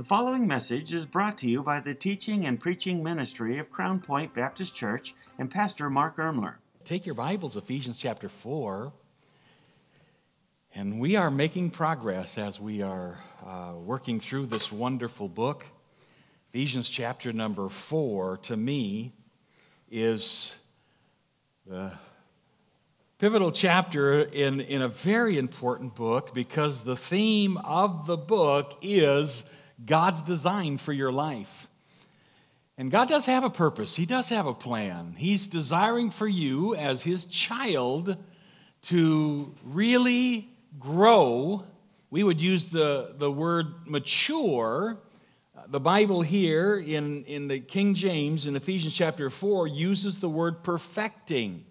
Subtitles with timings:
[0.00, 4.00] The following message is brought to you by the teaching and preaching ministry of Crown
[4.00, 6.54] Point Baptist Church and Pastor Mark Ermler.
[6.86, 8.94] Take your Bibles, Ephesians chapter 4.
[10.74, 15.66] And we are making progress as we are uh, working through this wonderful book.
[16.54, 19.12] Ephesians chapter number 4, to me,
[19.90, 20.54] is
[21.66, 21.92] the
[23.18, 29.44] pivotal chapter in, in a very important book because the theme of the book is
[29.84, 31.68] God's design for your life.
[32.76, 35.14] And God does have a purpose, He does have a plan.
[35.18, 38.16] He's desiring for you, as His child,
[38.84, 40.48] to really
[40.78, 41.64] grow.
[42.10, 44.98] We would use the, the word mature.
[45.68, 50.62] The Bible here in, in the King James in Ephesians chapter 4 uses the word
[50.62, 51.64] perfecting.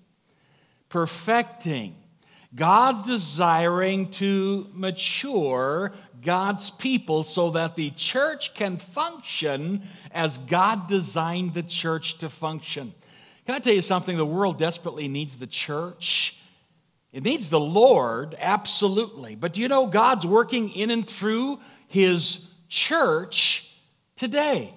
[0.89, 1.95] Perfecting.
[2.53, 11.53] God's desiring to mature God's people so that the church can function as God designed
[11.53, 12.93] the church to function.
[13.45, 14.17] Can I tell you something?
[14.17, 16.37] The world desperately needs the church.
[17.11, 19.35] It needs the Lord, absolutely.
[19.35, 23.71] But do you know God's working in and through His church
[24.15, 24.73] today?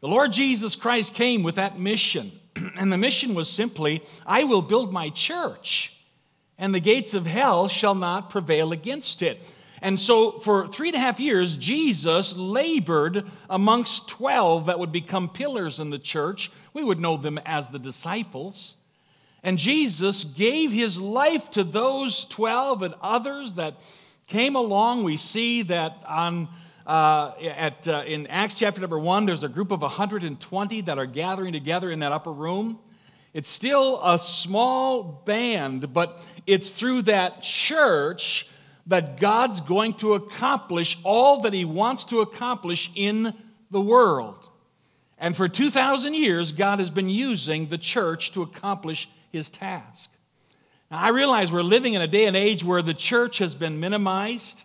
[0.00, 2.30] The Lord Jesus Christ came with that mission,
[2.76, 5.92] and the mission was simply I will build my church,
[6.56, 9.40] and the gates of hell shall not prevail against it.
[9.80, 15.28] And so, for three and a half years, Jesus labored amongst 12 that would become
[15.28, 16.50] pillars in the church.
[16.72, 18.74] We would know them as the disciples.
[19.42, 23.76] And Jesus gave his life to those 12 and others that
[24.26, 25.04] came along.
[25.04, 26.48] We see that on,
[26.86, 31.06] uh, at, uh, in Acts chapter number 1, there's a group of 120 that are
[31.06, 32.80] gathering together in that upper room.
[33.32, 38.48] It's still a small band, but it's through that church
[38.88, 43.34] that God's going to accomplish all that He wants to accomplish in
[43.70, 44.48] the world.
[45.18, 50.10] And for 2,000 years, God has been using the church to accomplish His task.
[50.90, 53.78] Now, I realize we're living in a day and age where the church has been
[53.78, 54.62] minimized.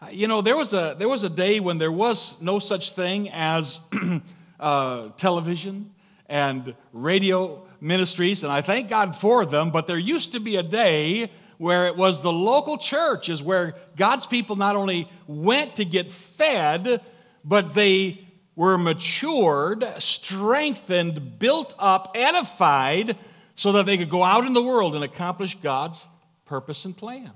[0.00, 2.92] Uh, you know, there was, a, there was a day when there was no such
[2.92, 3.80] thing as
[4.60, 5.90] uh, television
[6.26, 10.62] and radio ministries, and I thank God for them, but there used to be a
[10.62, 15.84] day where it was the local church, is where God's people not only went to
[15.84, 17.02] get fed,
[17.44, 18.24] but they
[18.56, 23.16] were matured, strengthened, built up, edified,
[23.54, 26.06] so that they could go out in the world and accomplish God's
[26.46, 27.32] purpose and plan.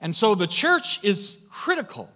[0.00, 2.08] And so the church is critical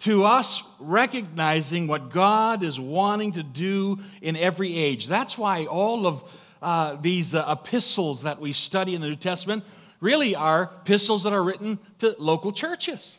[0.00, 5.06] to us recognizing what God is wanting to do in every age.
[5.06, 6.24] That's why all of
[6.60, 9.64] uh, these uh, epistles that we study in the New Testament
[10.02, 13.18] really are epistles that are written to local churches.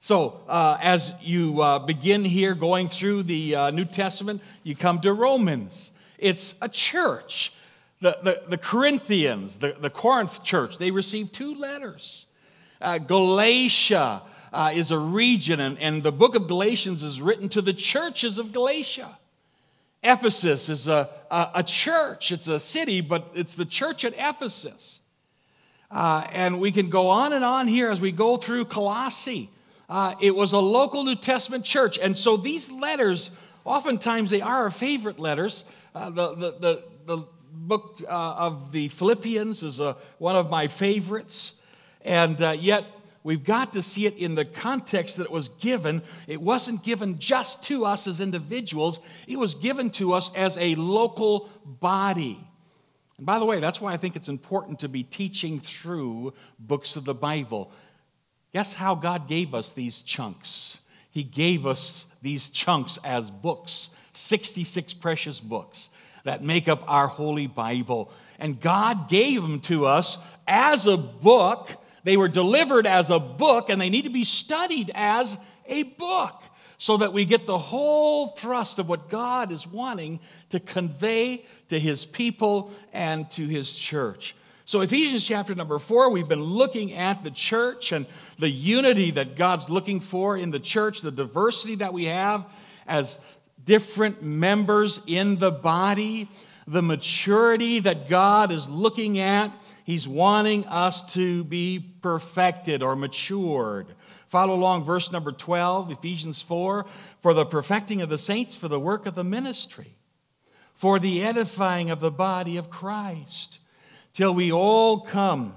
[0.00, 5.00] So, uh, as you uh, begin here going through the uh, New Testament, you come
[5.02, 5.90] to Romans.
[6.18, 7.52] It's a church.
[8.00, 12.26] The, the, the Corinthians, the, the Corinth church, they received two letters.
[12.80, 14.22] Uh, Galatia
[14.52, 18.38] uh, is a region, and, and the book of Galatians is written to the churches
[18.38, 19.18] of Galatia.
[20.02, 25.00] Ephesus is a, a, a church, it's a city, but it's the church at Ephesus.
[25.90, 29.50] Uh, and we can go on and on here as we go through Colossae.
[29.88, 31.98] Uh, it was a local New Testament church.
[31.98, 33.30] And so these letters,
[33.64, 35.64] oftentimes they are our favorite letters.
[35.94, 37.26] Uh, the, the, the, the,
[37.56, 41.54] book uh, of the Philippians is a, one of my favorites.
[42.02, 42.84] And uh, yet,
[43.24, 46.02] we've got to see it in the context that it was given.
[46.26, 50.74] It wasn't given just to us as individuals, it was given to us as a
[50.74, 52.45] local body.
[53.18, 56.96] And by the way, that's why I think it's important to be teaching through books
[56.96, 57.70] of the Bible.
[58.52, 60.78] Guess how God gave us these chunks?
[61.10, 65.88] He gave us these chunks as books, 66 precious books
[66.24, 68.10] that make up our Holy Bible.
[68.38, 71.70] And God gave them to us as a book.
[72.04, 76.42] They were delivered as a book, and they need to be studied as a book
[76.78, 80.20] so that we get the whole thrust of what God is wanting
[80.50, 84.34] to convey to his people and to his church.
[84.68, 88.04] So, Ephesians chapter number four, we've been looking at the church and
[88.38, 92.44] the unity that God's looking for in the church, the diversity that we have
[92.88, 93.18] as
[93.64, 96.28] different members in the body,
[96.66, 99.52] the maturity that God is looking at.
[99.84, 103.86] He's wanting us to be perfected or matured.
[104.28, 106.84] Follow along, verse number 12, Ephesians 4
[107.22, 109.96] for the perfecting of the saints, for the work of the ministry,
[110.74, 113.58] for the edifying of the body of Christ,
[114.14, 115.54] till we all come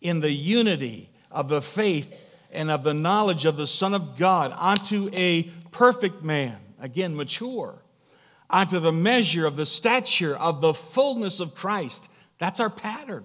[0.00, 2.12] in the unity of the faith
[2.50, 7.82] and of the knowledge of the Son of God unto a perfect man, again, mature,
[8.48, 12.08] unto the measure of the stature of the fullness of Christ.
[12.38, 13.24] That's our pattern.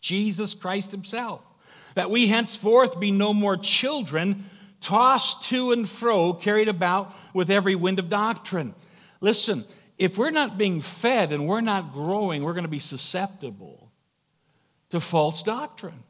[0.00, 1.40] Jesus Christ Himself.
[1.94, 4.44] That we henceforth be no more children,
[4.80, 8.74] tossed to and fro, carried about with every wind of doctrine.
[9.20, 9.64] Listen,
[9.98, 13.90] if we're not being fed and we're not growing, we're going to be susceptible
[14.90, 16.02] to false doctrine.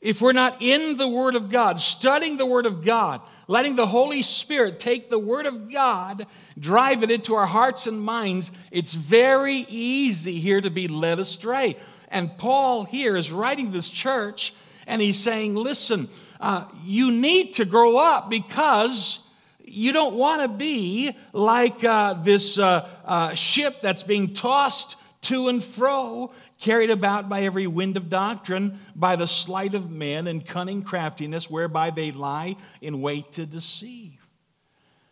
[0.00, 3.86] If we're not in the Word of God, studying the Word of God, letting the
[3.86, 6.26] Holy Spirit take the Word of God,
[6.58, 11.76] drive it into our hearts and minds, it's very easy here to be led astray.
[12.08, 14.52] And Paul here is writing this church
[14.86, 16.08] and he's saying, listen,
[16.40, 19.20] uh, you need to grow up because
[19.64, 25.48] you don't want to be like uh, this uh, uh, ship that's being tossed to
[25.48, 30.46] and fro, carried about by every wind of doctrine, by the sleight of men and
[30.46, 34.12] cunning craftiness, whereby they lie in wait to deceive.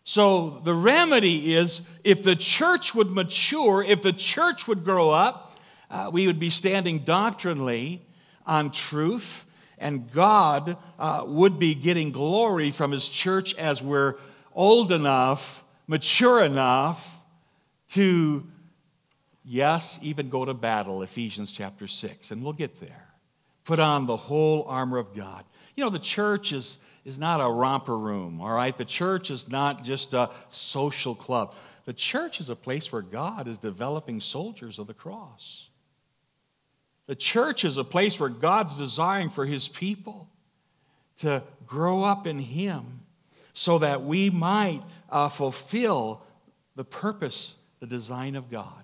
[0.05, 5.59] So the remedy is if the church would mature, if the church would grow up,
[5.89, 8.01] uh, we would be standing doctrinally
[8.45, 9.45] on truth
[9.77, 14.15] and God uh, would be getting glory from His church as we're
[14.53, 17.07] old enough, mature enough
[17.89, 18.45] to,
[19.43, 22.31] yes, even go to battle, Ephesians chapter 6.
[22.31, 23.07] And we'll get there.
[23.65, 25.43] Put on the whole armor of God.
[25.75, 28.77] You know, the church is, is not a romper room, all right?
[28.77, 31.53] The church is not just a social club.
[31.85, 35.69] The church is a place where God is developing soldiers of the cross.
[37.07, 40.27] The church is a place where God's desiring for his people
[41.19, 43.01] to grow up in him
[43.53, 46.23] so that we might uh, fulfill
[46.75, 48.83] the purpose, the design of God.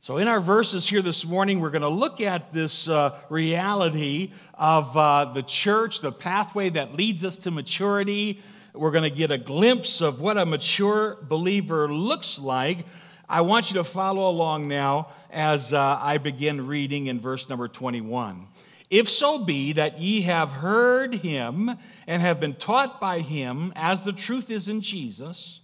[0.00, 4.32] So, in our verses here this morning, we're going to look at this uh, reality
[4.54, 8.40] of uh, the church, the pathway that leads us to maturity.
[8.72, 12.86] We're going to get a glimpse of what a mature believer looks like.
[13.28, 17.66] I want you to follow along now as uh, I begin reading in verse number
[17.66, 18.46] 21.
[18.88, 21.76] If so be that ye have heard him
[22.06, 25.58] and have been taught by him, as the truth is in Jesus,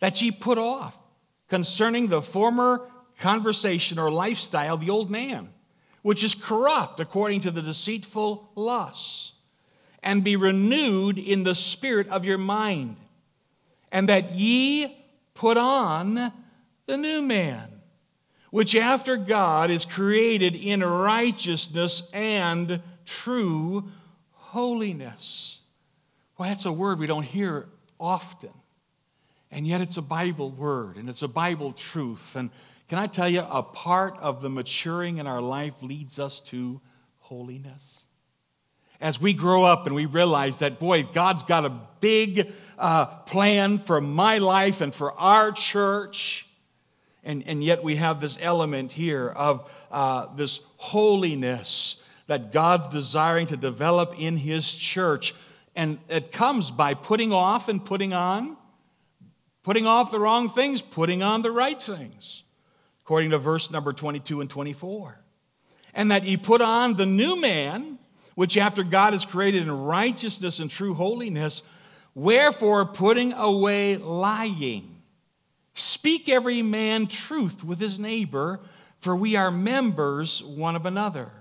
[0.00, 0.98] that ye put off
[1.48, 2.90] concerning the former
[3.20, 5.50] conversation or lifestyle the old man,
[6.02, 9.32] which is corrupt according to the deceitful lusts,
[10.02, 12.96] and be renewed in the spirit of your mind,
[13.92, 14.96] and that ye
[15.34, 16.32] put on
[16.90, 17.80] the new man
[18.50, 23.88] which after God is created in righteousness and true
[24.32, 25.60] holiness.
[26.36, 27.68] Well, that's a word we don't hear
[28.00, 28.50] often.
[29.52, 32.34] And yet it's a Bible word and it's a Bible truth.
[32.34, 32.50] And
[32.88, 36.80] can I tell you, a part of the maturing in our life leads us to
[37.20, 38.04] holiness.
[39.00, 43.78] As we grow up and we realize that, boy, God's got a big uh, plan
[43.78, 46.48] for my life and for our church.
[47.24, 51.96] And, and yet we have this element here of uh, this holiness
[52.26, 55.34] that God's desiring to develop in His church.
[55.74, 58.56] And it comes by putting off and putting on,
[59.62, 62.44] putting off the wrong things, putting on the right things,
[63.02, 65.18] according to verse number 22 and 24.
[65.92, 67.98] And that ye put on the new man,
[68.36, 71.62] which after God is created in righteousness and true holiness,
[72.14, 74.99] wherefore putting away lying
[75.80, 78.60] Speak every man truth with his neighbor,
[78.98, 81.32] for we are members one of another.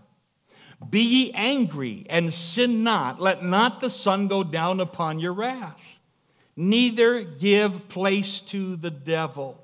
[0.90, 3.20] Be ye angry and sin not.
[3.20, 5.82] Let not the sun go down upon your wrath.
[6.56, 9.62] Neither give place to the devil.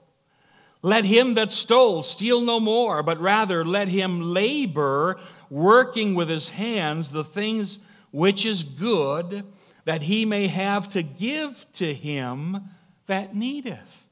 [0.82, 6.50] Let him that stole steal no more, but rather let him labor, working with his
[6.50, 7.80] hands the things
[8.12, 9.46] which is good,
[9.86, 12.70] that he may have to give to him
[13.08, 14.05] that needeth.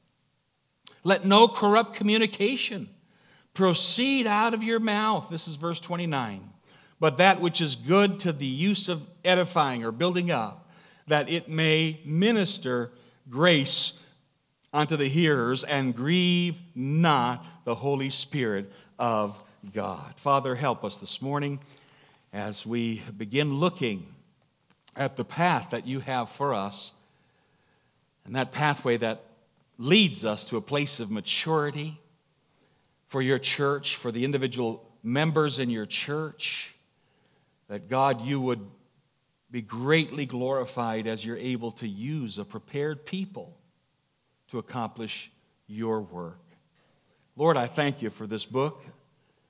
[1.04, 2.88] Let no corrupt communication
[3.52, 5.28] proceed out of your mouth.
[5.30, 6.50] This is verse 29.
[6.98, 10.70] But that which is good to the use of edifying or building up,
[11.06, 12.90] that it may minister
[13.28, 13.92] grace
[14.72, 19.38] unto the hearers and grieve not the Holy Spirit of
[19.72, 20.14] God.
[20.16, 21.60] Father, help us this morning
[22.32, 24.06] as we begin looking
[24.96, 26.92] at the path that you have for us
[28.24, 29.24] and that pathway that
[29.78, 32.00] leads us to a place of maturity
[33.08, 36.74] for your church, for the individual members in your church,
[37.68, 38.60] that God, you would
[39.50, 43.56] be greatly glorified as you're able to use a prepared people
[44.48, 45.30] to accomplish
[45.66, 46.40] your work.
[47.36, 48.84] Lord, I thank you for this book.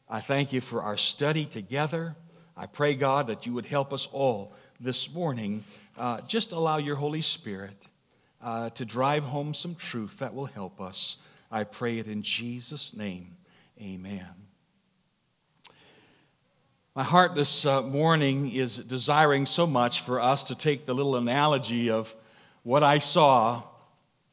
[0.08, 2.16] I thank you for our study together.
[2.56, 5.64] I pray, God, that you would help us all this morning,
[5.96, 7.86] uh, just allow your Holy Spirit
[8.44, 11.16] uh, to drive home some truth that will help us.
[11.50, 13.38] I pray it in Jesus' name.
[13.80, 14.28] Amen.
[16.94, 21.16] My heart this uh, morning is desiring so much for us to take the little
[21.16, 22.14] analogy of
[22.64, 23.62] what I saw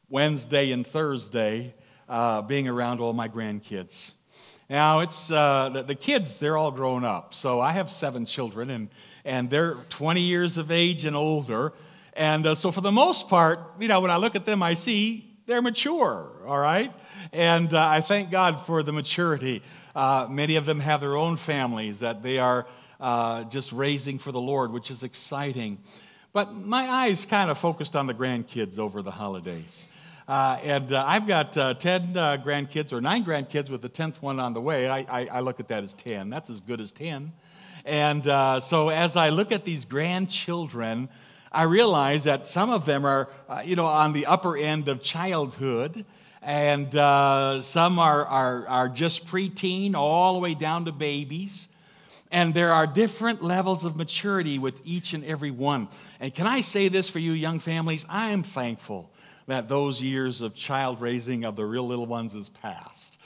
[0.10, 1.74] Wednesday and Thursday
[2.10, 4.12] uh, being around all my grandkids.
[4.70, 7.34] Now, it's uh, the, the, kids, they're all grown up.
[7.34, 8.89] So I have seven children, and,
[9.24, 11.72] and they're 20 years of age and older.
[12.13, 14.74] And uh, so, for the most part, you know, when I look at them, I
[14.74, 16.94] see they're mature, all right?
[17.32, 19.63] And uh, I thank God for the maturity.
[19.96, 22.68] Uh, many of them have their own families that they are
[23.00, 25.77] uh, just raising for the Lord, which is exciting.
[26.34, 29.86] But my eyes kind of focused on the grandkids over the holidays.
[30.27, 34.22] Uh, and uh, I've got uh, 10 uh, grandkids, or nine grandkids, with the 10th
[34.22, 34.88] one on the way.
[34.88, 36.30] I, I, I, look at that as 10.
[36.30, 37.34] That's as good as 10.
[37.84, 38.24] And
[38.63, 41.10] so as I look at these grandchildren,
[41.51, 45.03] I realize that some of them are, uh, you know, on the upper end of
[45.03, 46.05] childhood
[46.41, 51.67] and uh, some are, are, are just preteen, all the way down to babies.
[52.31, 55.88] And there are different levels of maturity with each and every one.
[56.20, 58.05] And can I say this for you, young families?
[58.10, 59.12] I am thankful
[59.48, 63.17] that those years of child raising of the real little ones is past.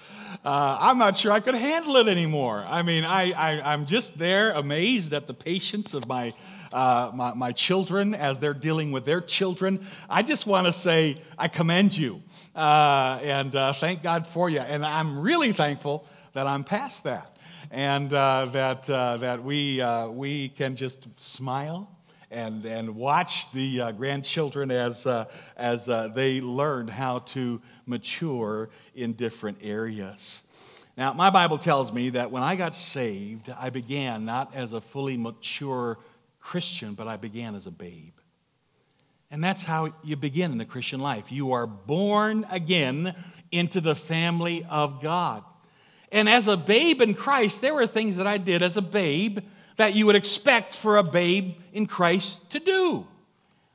[0.43, 2.65] Uh, I'm not sure I could handle it anymore.
[2.67, 6.33] I mean, I, I, am just there amazed at the patience of my,
[6.75, 9.87] uh, my, my children as they're dealing with their children.
[10.09, 12.21] I just want to say, I commend you.
[12.53, 14.59] Uh, and uh, thank God for you.
[14.59, 17.37] And I'm really thankful that I'm past that
[17.71, 21.89] and uh, that, uh, that we, uh, we can just smile
[22.29, 25.07] and, and watch the uh, grandchildren as,
[25.55, 30.41] as they learn how to mature in different areas.
[30.97, 34.81] Now, my Bible tells me that when I got saved, I began not as a
[34.81, 35.97] fully mature
[36.45, 38.13] Christian, but I began as a babe.
[39.31, 41.31] And that's how you begin in the Christian life.
[41.31, 43.15] You are born again
[43.51, 45.43] into the family of God.
[46.11, 49.39] And as a babe in Christ, there were things that I did as a babe
[49.77, 53.07] that you would expect for a babe in Christ to do.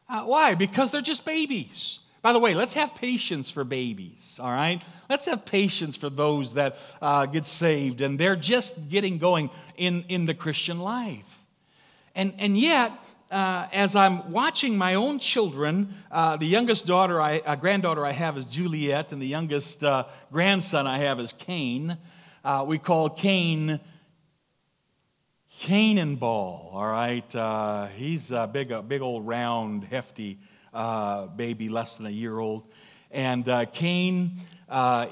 [0.09, 0.55] Uh, why?
[0.55, 1.99] Because they're just babies.
[2.23, 4.81] By the way, let's have patience for babies, all right?
[5.09, 10.05] Let's have patience for those that uh, get saved and they're just getting going in,
[10.09, 11.40] in the Christian life.
[12.15, 12.93] And, and yet,
[13.31, 18.11] uh, as I'm watching my own children, uh, the youngest daughter, I, uh, granddaughter I
[18.11, 21.97] have is Juliet, and the youngest uh, grandson I have is Cain.
[22.45, 23.79] Uh, we call Cain
[25.61, 27.35] Cannonball, all right?
[27.35, 30.41] Uh, he's a big, a big old round, hefty
[31.37, 32.65] baby, less than a year old.
[33.13, 34.41] And Cain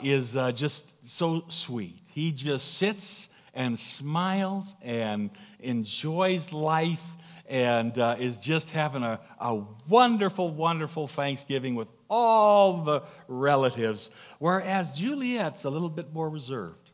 [0.02, 2.02] is just so sweet.
[2.10, 3.28] He just sits
[3.58, 7.02] and smiles and enjoys life
[7.48, 14.92] and uh, is just having a, a wonderful, wonderful Thanksgiving with all the relatives, whereas
[14.92, 16.92] Juliet's a little bit more reserved.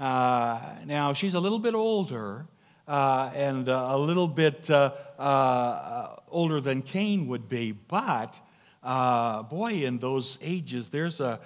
[0.00, 2.44] Uh, now, she's a little bit older
[2.88, 8.34] uh, and uh, a little bit uh, uh, older than Cain would be, but
[9.48, 11.38] boy, in those ages, there's a,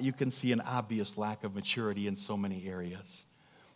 [0.00, 3.24] you can see an obvious lack of maturity in so many areas.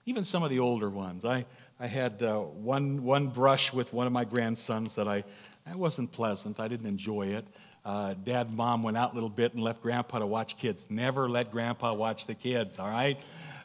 [0.08, 1.26] Even some of the older ones.
[1.26, 1.44] I,
[1.78, 5.22] I had uh, one, one brush with one of my grandsons that I,
[5.66, 6.58] that wasn't pleasant.
[6.58, 7.44] I didn't enjoy it.
[7.84, 10.86] Uh, Dad and mom went out a little bit and left grandpa to watch kids.
[10.88, 13.18] Never let grandpa watch the kids, all right?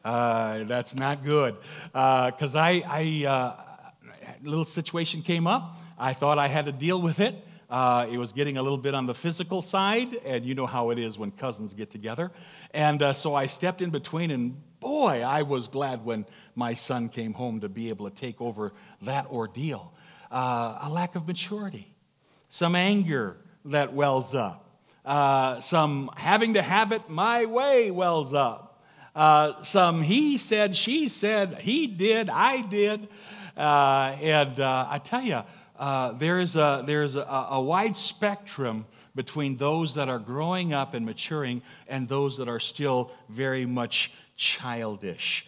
[0.04, 1.56] Uh, that's not good.
[1.94, 5.78] Because uh, I, I uh, a little situation came up.
[5.98, 7.36] I thought I had to deal with it.
[7.70, 10.90] Uh, it was getting a little bit on the physical side, and you know how
[10.90, 12.32] it is when cousins get together.
[12.74, 16.26] And uh, so I stepped in between, and boy, I was glad when
[16.56, 19.94] my son came home to be able to take over that ordeal.
[20.30, 21.94] Uh, a lack of maturity,
[22.50, 24.70] some anger that wells up,
[25.06, 28.84] uh, some having to have it my way wells up,
[29.16, 33.08] uh, some he said, she said, he did, I did.
[33.56, 35.44] Uh, and I tell you,
[35.78, 38.86] uh, there is, a, there is a, a wide spectrum
[39.16, 44.12] between those that are growing up and maturing and those that are still very much
[44.44, 45.46] childish.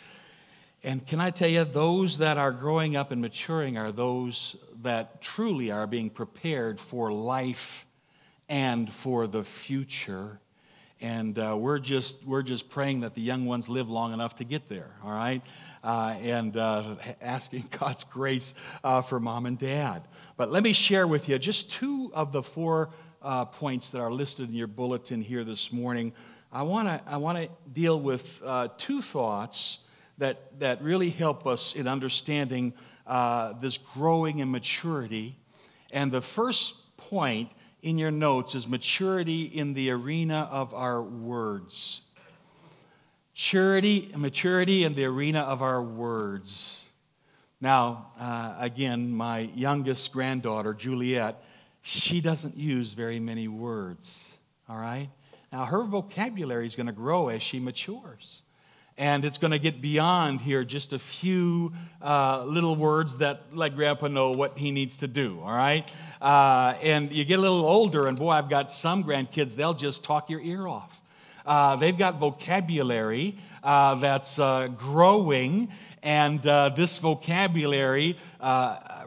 [0.83, 5.21] And can I tell you, those that are growing up and maturing are those that
[5.21, 7.85] truly are being prepared for life
[8.47, 10.39] and for the future.
[11.01, 14.43] And uh, we're, just, we're just praying that the young ones live long enough to
[14.43, 15.41] get there, all right?
[15.83, 20.03] Uh, and uh, asking God's grace uh, for mom and dad.
[20.37, 24.11] But let me share with you just two of the four uh, points that are
[24.11, 26.13] listed in your bulletin here this morning.
[26.55, 29.79] I want to I wanna deal with uh, two thoughts
[30.19, 32.73] that, that really help us in understanding
[33.05, 35.37] uh, this growing in maturity
[35.91, 37.49] And the first point
[37.81, 42.01] in your notes is maturity in the arena of our words.
[43.33, 46.81] Maturity, maturity in the arena of our words.
[47.59, 51.43] Now, uh, again, my youngest granddaughter, Juliet,
[51.81, 54.31] she doesn't use very many words,
[54.69, 55.09] all right?
[55.55, 58.41] Now, her vocabulary is going to grow as she matures.
[58.97, 61.71] And it's going to get beyond here just a few
[62.01, 65.89] uh, little words that let Grandpa know what he needs to do, all right?
[66.21, 70.03] Uh, and you get a little older, and boy, I've got some grandkids, they'll just
[70.03, 70.99] talk your ear off.
[71.45, 75.69] Uh, they've got vocabulary uh, that's uh, growing,
[76.03, 78.17] and uh, this vocabulary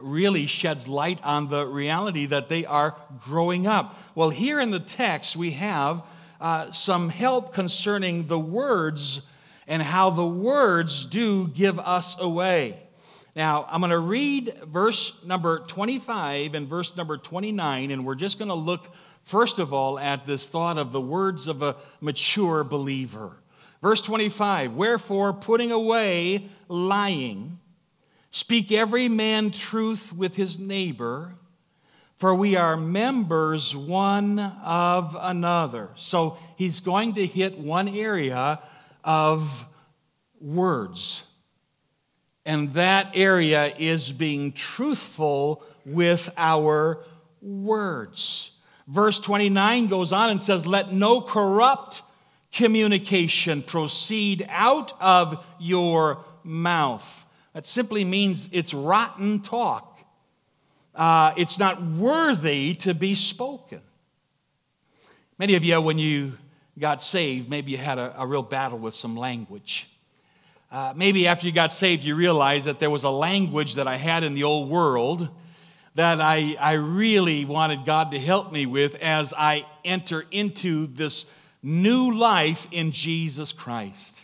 [0.01, 3.99] really sheds light on the reality that they are growing up.
[4.15, 6.01] Well, here in the text, we have
[6.39, 9.21] Uh, some help concerning the words
[9.67, 12.79] and how the words do give us away.
[13.35, 18.39] Now, I'm going to read verse number 25 and verse number 29, and we're just
[18.39, 18.89] going to look,
[19.23, 23.37] first of all, at this thought of the words of a mature believer.
[23.81, 27.59] Verse 25 Wherefore, putting away lying,
[28.31, 31.35] speak every man truth with his neighbor,
[32.19, 35.89] for we are members one of another.
[35.95, 38.59] So he's going to hit one area
[39.05, 39.65] of
[40.41, 41.23] words.
[42.45, 47.05] And that area is being truthful with our
[47.41, 48.51] words.
[48.85, 52.01] Verse 29 goes on and says, Let no corrupt
[52.51, 57.25] communication proceed out of your mouth.
[57.53, 59.88] That simply means it's rotten talk.
[60.99, 63.79] Uh, it's not worthy to be spoken.
[65.37, 66.33] Many of you, when you
[66.77, 69.87] got saved, maybe you had a, a real battle with some language.
[70.69, 73.95] Uh, maybe after you got saved, you realized that there was a language that I
[73.95, 75.29] had in the old world
[75.95, 81.25] that I, I really wanted God to help me with as I enter into this
[81.63, 84.19] new life in Jesus Christ.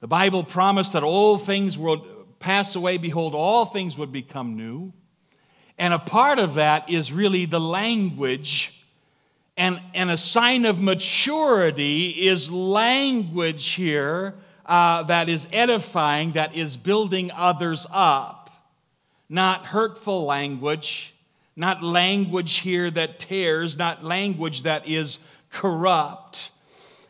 [0.00, 2.00] The Bible promised that all things would
[2.38, 2.96] pass away.
[2.96, 4.94] Behold, all things would become new.
[5.78, 8.78] And a part of that is really the language
[9.58, 16.76] and, and a sign of maturity is language here uh, that is edifying, that is
[16.76, 18.50] building others up.
[19.28, 21.12] Not hurtful language,
[21.56, 25.18] not language here that tears, not language that is
[25.50, 26.52] corrupt.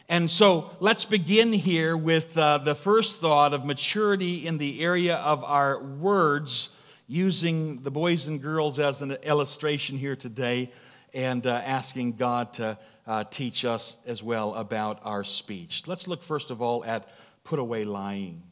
[0.09, 5.17] And so let's begin here with uh, the first thought of maturity in the area
[5.17, 6.71] of our words,
[7.09, 10.71] using the boys and girls as an illustration here today
[11.15, 15.85] and uh, asking God to uh, teach us as well about our speech.
[15.87, 17.09] Let's look first of all at
[17.45, 18.43] put away lying.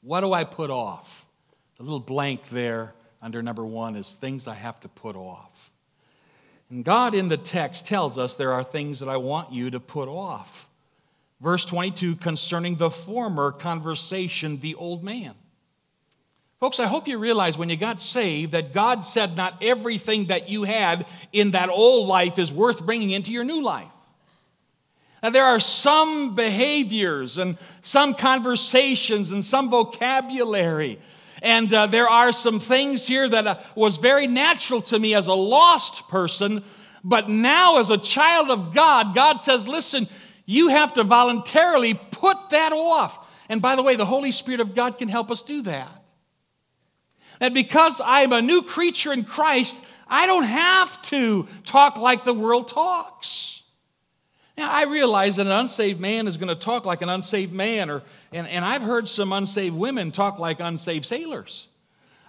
[0.00, 1.26] What do I put off?
[1.76, 5.70] The little blank there under number one is things I have to put off.
[6.70, 9.80] And God in the text tells us there are things that I want you to
[9.80, 10.68] put off.
[11.40, 15.34] Verse 22 concerning the former conversation, the old man.
[16.58, 20.48] Folks, I hope you realize when you got saved that God said not everything that
[20.48, 23.90] you had in that old life is worth bringing into your new life.
[25.22, 30.98] Now, there are some behaviors and some conversations and some vocabulary.
[31.42, 35.26] And uh, there are some things here that uh, was very natural to me as
[35.26, 36.64] a lost person.
[37.04, 40.08] But now, as a child of God, God says, listen,
[40.46, 43.26] you have to voluntarily put that off.
[43.48, 46.04] And by the way, the Holy Spirit of God can help us do that.
[47.40, 52.34] That because I'm a new creature in Christ, I don't have to talk like the
[52.34, 53.62] world talks.
[54.56, 57.90] Now, I realize that an unsaved man is going to talk like an unsaved man,
[57.90, 61.66] or, and, and I've heard some unsaved women talk like unsaved sailors.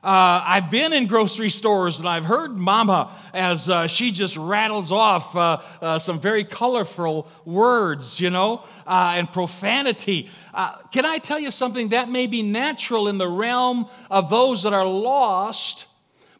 [0.03, 4.91] Uh, I've been in grocery stores and I've heard Mama as uh, she just rattles
[4.91, 10.29] off uh, uh some very colorful words, you know, uh, and profanity.
[10.53, 11.89] Uh, can I tell you something?
[11.89, 15.87] That may be natural in the realm of those that are lost,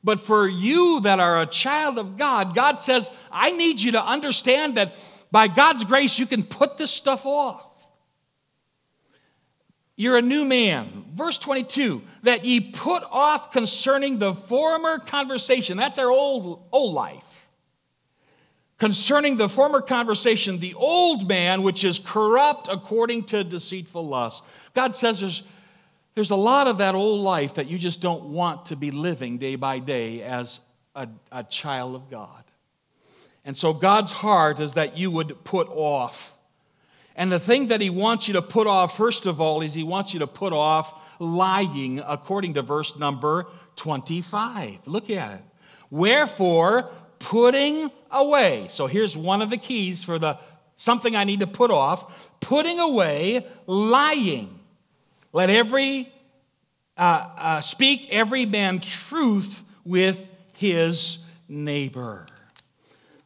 [0.04, 4.04] but for you that are a child of God, God says, I need you to
[4.04, 4.96] understand that
[5.32, 7.67] by God's grace, you can put this stuff off.
[9.98, 11.06] You're a new man.
[11.16, 15.76] Verse 22 that ye put off concerning the former conversation.
[15.76, 17.24] That's our old, old life.
[18.78, 24.44] Concerning the former conversation, the old man, which is corrupt according to deceitful lust.
[24.76, 25.42] God says there's,
[26.14, 29.40] there's a lot of that old life that you just don't want to be living
[29.40, 30.60] day by day as
[30.94, 32.44] a, a child of God.
[33.46, 36.34] And so God's heart is that you would put off
[37.18, 39.84] and the thing that he wants you to put off, first of all, is he
[39.84, 44.78] wants you to put off lying, according to verse number 25.
[44.86, 45.42] Look at it.
[45.90, 48.68] Wherefore, putting away.
[48.70, 50.38] So here's one of the keys for the
[50.76, 52.06] something I need to put off
[52.40, 54.60] putting away lying.
[55.34, 56.14] Let every
[56.96, 60.20] uh, uh, speak every man truth with
[60.54, 62.28] his neighbor.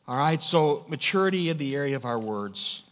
[0.08, 2.84] All right, so maturity in the area of our words.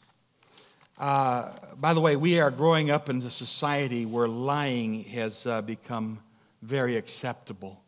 [0.99, 5.61] Uh, by the way, we are growing up in a society where lying has uh,
[5.61, 6.19] become
[6.61, 7.81] very acceptable.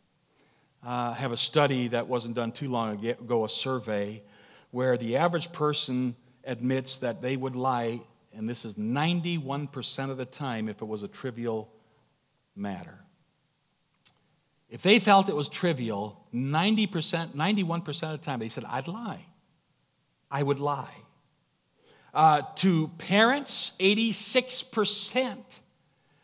[0.82, 4.24] Uh, I have a study that wasn't done too long ago, a survey,
[4.72, 8.00] where the average person admits that they would lie,
[8.34, 11.70] and this is 91% of the time if it was a trivial
[12.56, 12.98] matter.
[14.70, 19.26] If they felt it was trivial, 90%, 91% of the time they said, I'd lie.
[20.32, 20.96] I would lie.
[22.14, 25.38] Uh, to parents, 86%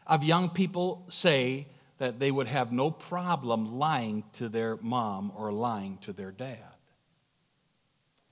[0.06, 5.52] of young people say that they would have no problem lying to their mom or
[5.52, 6.58] lying to their dad.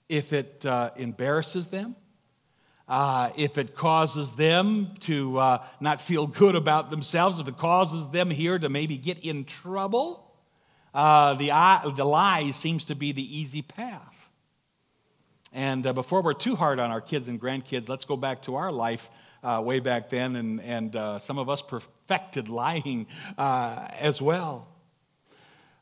[0.10, 1.96] If it uh, embarrasses them,
[2.88, 8.08] uh, if it causes them to uh, not feel good about themselves, if it causes
[8.10, 10.32] them here to maybe get in trouble,
[10.94, 11.48] uh, the,
[11.96, 14.15] the lie seems to be the easy path.
[15.56, 18.56] And uh, before we're too hard on our kids and grandkids, let's go back to
[18.56, 19.10] our life
[19.42, 24.68] uh, way back then, and, and uh, some of us perfected lying as well.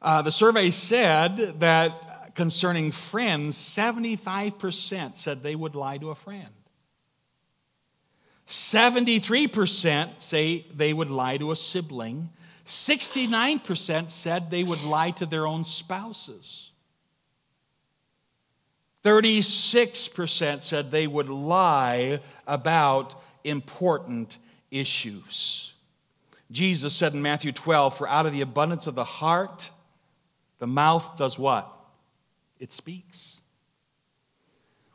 [0.03, 6.53] the survey said that concerning friends, 75% said they would lie to a friend.
[8.47, 12.29] 73% say they would lie to a sibling.
[12.67, 16.69] 69% said they would lie to their own spouses.
[19.03, 24.37] 36% said they would lie about important
[24.71, 25.73] issues.
[26.51, 29.69] Jesus said in Matthew 12, For out of the abundance of the heart,
[30.59, 31.69] the mouth does what?
[32.59, 33.37] It speaks.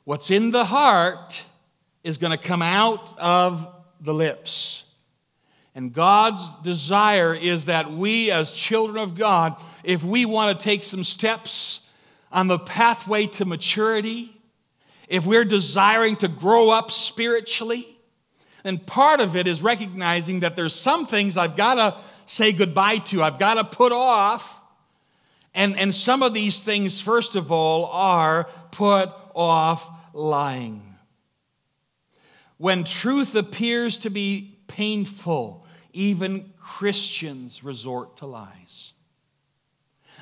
[0.04, 1.42] What's in the heart
[2.02, 3.68] is going to come out of
[4.00, 4.84] the lips.
[5.74, 10.82] And God's desire is that we, as children of God, if we want to take
[10.82, 11.80] some steps
[12.30, 14.34] on the pathway to maturity,
[15.08, 17.98] if we're desiring to grow up spiritually,
[18.64, 22.98] and part of it is recognizing that there's some things I've got to say goodbye
[22.98, 24.54] to, I've got to put off.
[25.54, 30.82] And, and some of these things, first of all, are put off lying.
[32.58, 38.92] When truth appears to be painful, even Christians resort to lies.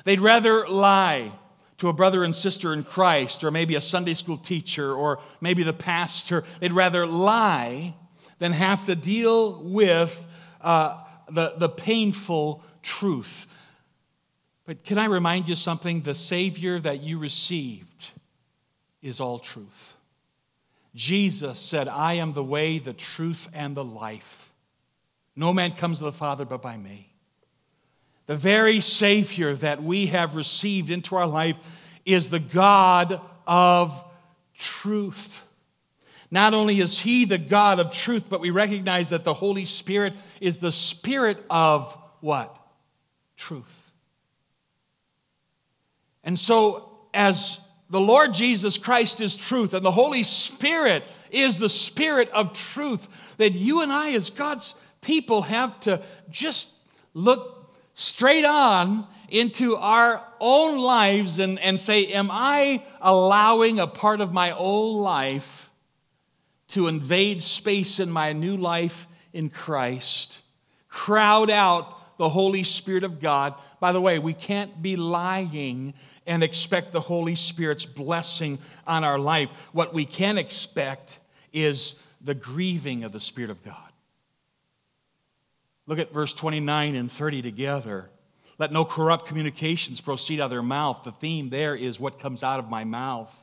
[0.05, 1.33] They'd rather lie
[1.77, 5.63] to a brother and sister in Christ, or maybe a Sunday school teacher, or maybe
[5.63, 6.43] the pastor.
[6.59, 7.93] They'd rather lie
[8.39, 10.19] than have to deal with
[10.61, 13.45] uh, the, the painful truth.
[14.65, 16.01] But can I remind you something?
[16.01, 18.09] The Savior that you received
[19.01, 19.93] is all truth.
[20.95, 24.51] Jesus said, I am the way, the truth, and the life.
[25.35, 27.13] No man comes to the Father but by me.
[28.27, 31.55] The very Savior that we have received into our life
[32.05, 34.03] is the God of
[34.57, 35.43] truth.
[36.29, 40.13] Not only is He the God of truth, but we recognize that the Holy Spirit
[40.41, 42.53] is the Spirit of what?
[43.37, 43.63] Truth.
[46.23, 47.59] And so, as
[47.89, 53.07] the Lord Jesus Christ is truth, and the Holy Spirit is the Spirit of truth.
[53.37, 56.69] That you and I, as God's people, have to just
[57.13, 57.56] look
[57.97, 64.31] straight on into our own lives and, and say, Am I allowing a part of
[64.31, 65.69] my old life
[66.69, 70.39] to invade space in my new life in Christ?
[70.87, 73.55] Crowd out the Holy Spirit of God.
[73.79, 75.93] By the way, we can't be lying
[76.25, 79.49] and expect the Holy Spirit's blessing on our life.
[79.71, 81.19] What we can expect
[81.51, 83.86] is the grieving of the Spirit of God.
[85.87, 88.09] Look at verse 29 and 30 together.
[88.59, 91.01] Let no corrupt communications proceed out of their mouth.
[91.03, 93.33] The theme there is what comes out of my mouth.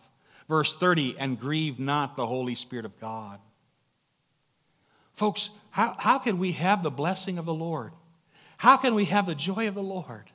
[0.49, 3.39] Verse 30, and grieve not the Holy Spirit of God.
[5.15, 7.93] Folks, how, how can we have the blessing of the Lord?
[8.59, 10.31] How can we have the joy of the Lord?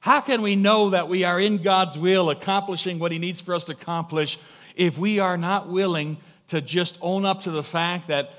[0.00, 3.54] How can we know that we are in God's will, accomplishing what He needs for
[3.54, 4.38] us to accomplish,
[4.76, 8.30] if we are not willing to just own up to the fact that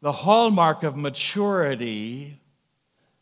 [0.00, 2.40] the hallmark of maturity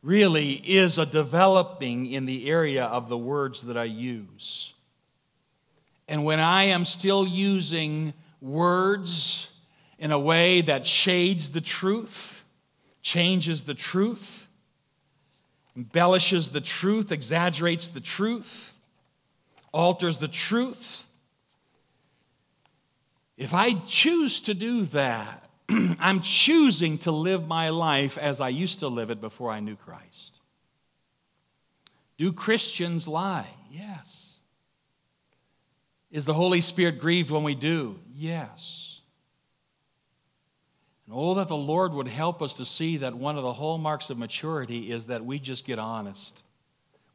[0.03, 4.73] really is a developing in the area of the words that I use?
[6.07, 9.49] And when I am still using words
[9.99, 12.45] in a way that shades the truth,
[13.03, 14.47] changes the truth,
[15.77, 18.73] embellishes the truth, exaggerates the truth,
[19.73, 21.05] alters the truth.
[23.37, 25.48] If I choose to do that,
[25.99, 29.77] I'm choosing to live my life as I used to live it before I knew
[29.77, 30.41] Christ.
[32.17, 33.49] Do Christians lie?
[33.71, 34.35] Yes.
[36.11, 37.99] Is the Holy Spirit grieved when we do?
[38.15, 39.01] Yes.
[41.07, 44.11] And oh, that the Lord would help us to see that one of the hallmarks
[44.11, 46.39] of maturity is that we just get honest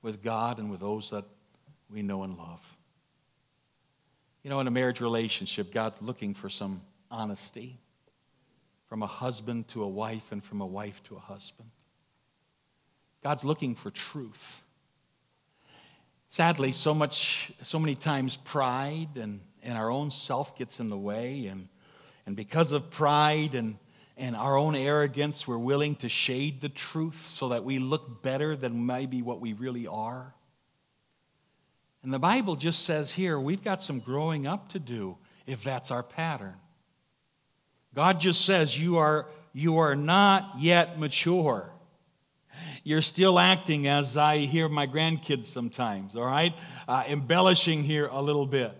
[0.02, 1.26] with God and with those that
[1.92, 2.62] we know and love.
[4.44, 7.80] You know, in a marriage relationship, God's looking for some honesty
[8.94, 11.68] from a husband to a wife and from a wife to a husband.
[13.24, 14.62] God's looking for truth.
[16.30, 20.98] Sadly, so much, so many times pride and, and our own self gets in the
[20.98, 21.70] way, and,
[22.28, 23.80] and because of pride and,
[24.16, 28.56] and our own arrogance, we're willing to shade the truth so that we look better
[28.56, 30.36] than maybe what we really are.
[32.04, 35.90] And the Bible just says here, we've got some growing up to do if that's
[35.90, 36.54] our pattern.
[37.96, 41.70] God just says you are, you are not yet mature.
[42.84, 46.54] You're still acting as I hear my grandkids sometimes, all right?
[46.88, 48.72] Uh, embellishing here a little bit.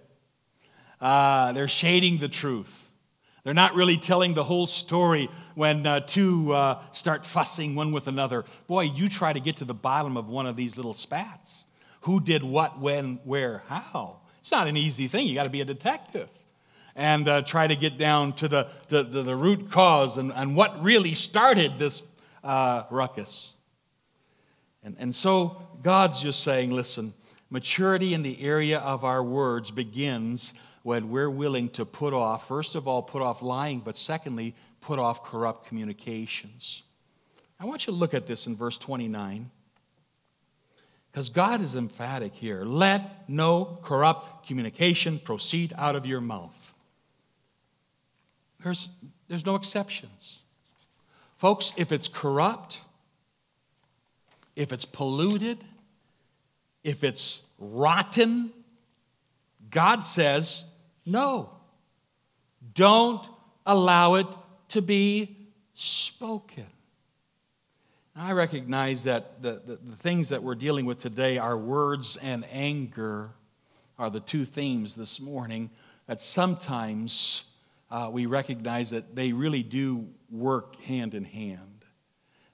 [1.00, 2.74] Uh, they're shading the truth.
[3.44, 8.08] They're not really telling the whole story when uh, two uh, start fussing one with
[8.08, 8.46] another.
[8.68, 11.66] Boy, you try to get to the bottom of one of these little spats.
[12.02, 14.18] Who did what, when, where, how?
[14.40, 15.28] It's not an easy thing.
[15.28, 16.30] You got to be a detective
[16.96, 20.56] and uh, try to get down to the, the, the, the root cause and, and
[20.56, 22.04] what really started this
[22.44, 23.54] uh, ruckus.
[24.84, 27.14] And, and so God's just saying, listen,
[27.50, 30.54] maturity in the area of our words begins
[30.84, 35.00] when we're willing to put off, first of all, put off lying, but secondly, put
[35.00, 36.84] off corrupt communications.
[37.60, 39.50] I want you to look at this in verse 29.
[41.10, 42.66] Because God is emphatic here.
[42.66, 46.63] Let no corrupt communication proceed out of your mouth.
[48.64, 48.90] There's,
[49.28, 50.40] there's no exceptions.
[51.38, 52.80] Folks, if it's corrupt,
[54.56, 55.58] if it's polluted,
[56.84, 58.52] if it's rotten,
[59.70, 60.64] God says,
[61.06, 61.50] no.
[62.74, 63.26] Don't
[63.66, 64.28] allow it
[64.70, 65.36] to be
[65.76, 66.66] spoken.
[68.16, 72.46] I recognize that the, the, the, things that we're dealing with today are words and
[72.52, 73.32] anger,
[73.98, 75.72] are the two themes this morning
[76.06, 77.44] that sometimes
[77.94, 81.86] uh, we recognize that they really do work hand in hand.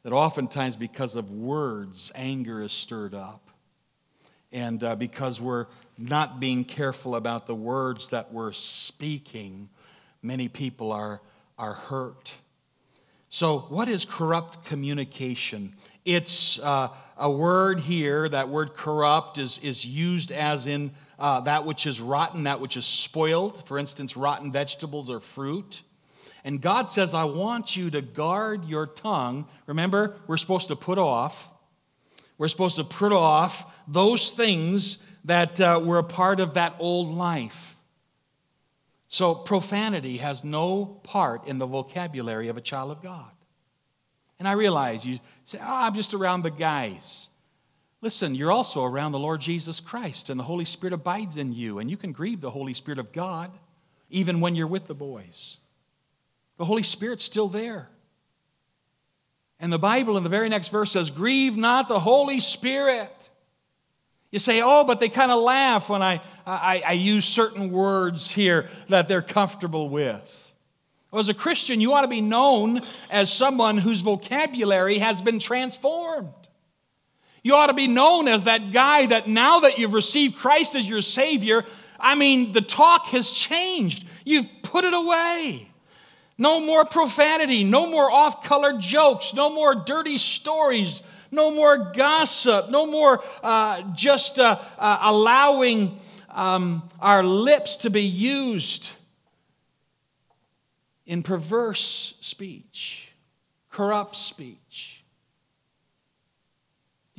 [0.04, 3.50] That oftentimes, because of words, anger is stirred up.
[4.52, 9.70] And uh, because we're not being careful about the words that we're speaking,
[10.22, 11.22] many people are,
[11.58, 12.34] are hurt.
[13.30, 15.74] So, what is corrupt communication?
[16.04, 21.66] It's uh, a word here, that word corrupt is, is used as in uh, that
[21.66, 25.82] which is rotten, that which is spoiled, for instance, rotten vegetables or fruit.
[26.44, 29.48] And God says, I want you to guard your tongue.
[29.68, 31.50] Remember, we're supposed to put off.
[32.38, 37.12] We're supposed to put off those things that uh, were a part of that old
[37.12, 37.76] life.
[39.10, 43.32] So, profanity has no part in the vocabulary of a child of God.
[44.38, 47.29] And I realize you say, Oh, I'm just around the guys.
[48.02, 51.80] Listen, you're also around the Lord Jesus Christ, and the Holy Spirit abides in you,
[51.80, 53.52] and you can grieve the Holy Spirit of God
[54.10, 55.58] even when you're with the boys.
[56.58, 57.90] The Holy Spirit's still there.
[59.60, 63.30] And the Bible in the very next verse says, Grieve not the Holy Spirit.
[64.32, 68.30] You say, oh, but they kind of laugh when I, I, I, use certain words
[68.30, 70.52] here that they're comfortable with.
[71.10, 75.40] Well, as a Christian, you ought to be known as someone whose vocabulary has been
[75.40, 76.30] transformed.
[77.50, 80.86] You ought to be known as that guy that now that you've received Christ as
[80.86, 81.66] your Savior,
[82.00, 84.06] I mean, the talk has changed.
[84.24, 85.68] You've put it away.
[86.38, 92.70] No more profanity, no more off color jokes, no more dirty stories, no more gossip,
[92.70, 98.92] no more uh, just uh, uh, allowing um, our lips to be used
[101.08, 103.10] in perverse speech,
[103.72, 104.59] corrupt speech.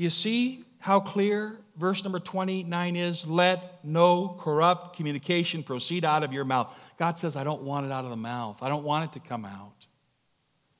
[0.00, 3.26] You see how clear verse number 29 is?
[3.26, 6.72] Let no corrupt communication proceed out of your mouth.
[6.98, 8.56] God says, I don't want it out of the mouth.
[8.62, 9.74] I don't want it to come out.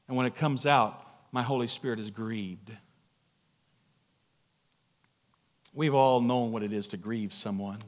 [0.09, 2.72] And when it comes out, my Holy Spirit is grieved.
[5.74, 7.83] We've all known what it is to grieve someone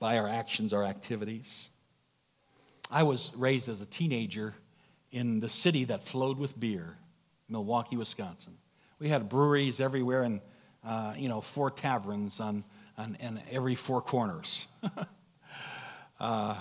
[0.00, 1.68] by our actions, our activities.
[2.90, 4.54] I was raised as a teenager
[5.12, 6.96] in the city that flowed with beer,
[7.48, 8.56] Milwaukee, Wisconsin.
[9.02, 10.40] We had breweries everywhere and,
[10.86, 12.62] uh, you know, four taverns on,
[12.96, 14.64] on, every four corners.
[16.20, 16.56] uh,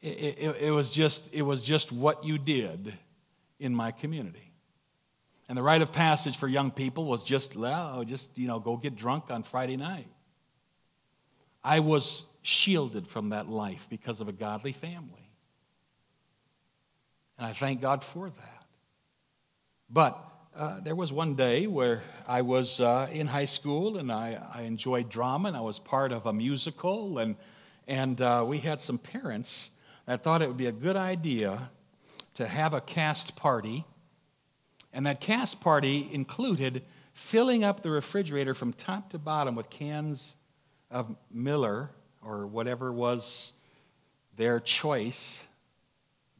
[0.00, 2.94] it, it, it, was just, it was just what you did
[3.60, 4.50] in my community.
[5.46, 8.78] And the rite of passage for young people was just, well, just, you know, go
[8.78, 10.08] get drunk on Friday night.
[11.62, 15.30] I was shielded from that life because of a godly family.
[17.36, 18.64] And I thank God for that.
[19.90, 24.38] But uh, there was one day where I was uh, in high school and I,
[24.52, 27.18] I, enjoyed drama and I was part of a musical.
[27.18, 27.36] And,
[27.88, 29.70] and uh, we had some parents
[30.06, 31.70] that thought it would be a good idea
[32.34, 33.86] to have a cast party.
[34.92, 36.82] And that cast party included
[37.14, 40.34] filling up the refrigerator from top to bottom with cans
[40.90, 41.88] of Miller
[42.22, 43.52] or whatever was
[44.36, 45.40] their choice.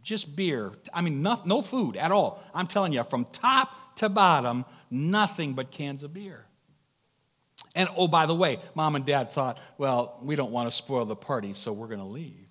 [0.02, 0.72] Just beer.
[0.92, 2.42] I mean, no, no food at all.
[2.54, 6.46] I'm telling you, from top to bottom, nothing but cans of beer.
[7.74, 11.04] And oh, by the way, mom and dad thought, well, we don't want to spoil
[11.04, 12.46] the party, so we're going to leave.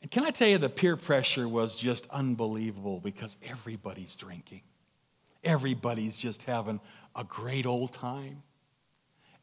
[0.00, 4.60] And can I tell you, the peer pressure was just unbelievable because everybody's drinking.
[5.42, 6.80] Everybody's just having
[7.16, 8.42] a great old time.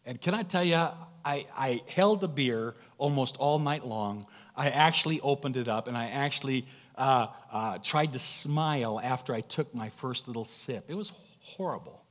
[0.06, 4.26] And can I tell you, I, I held the beer almost all night long.
[4.56, 9.42] I actually opened it up and I actually uh, uh, tried to smile after I
[9.42, 10.86] took my first little sip.
[10.88, 12.04] It was horrible.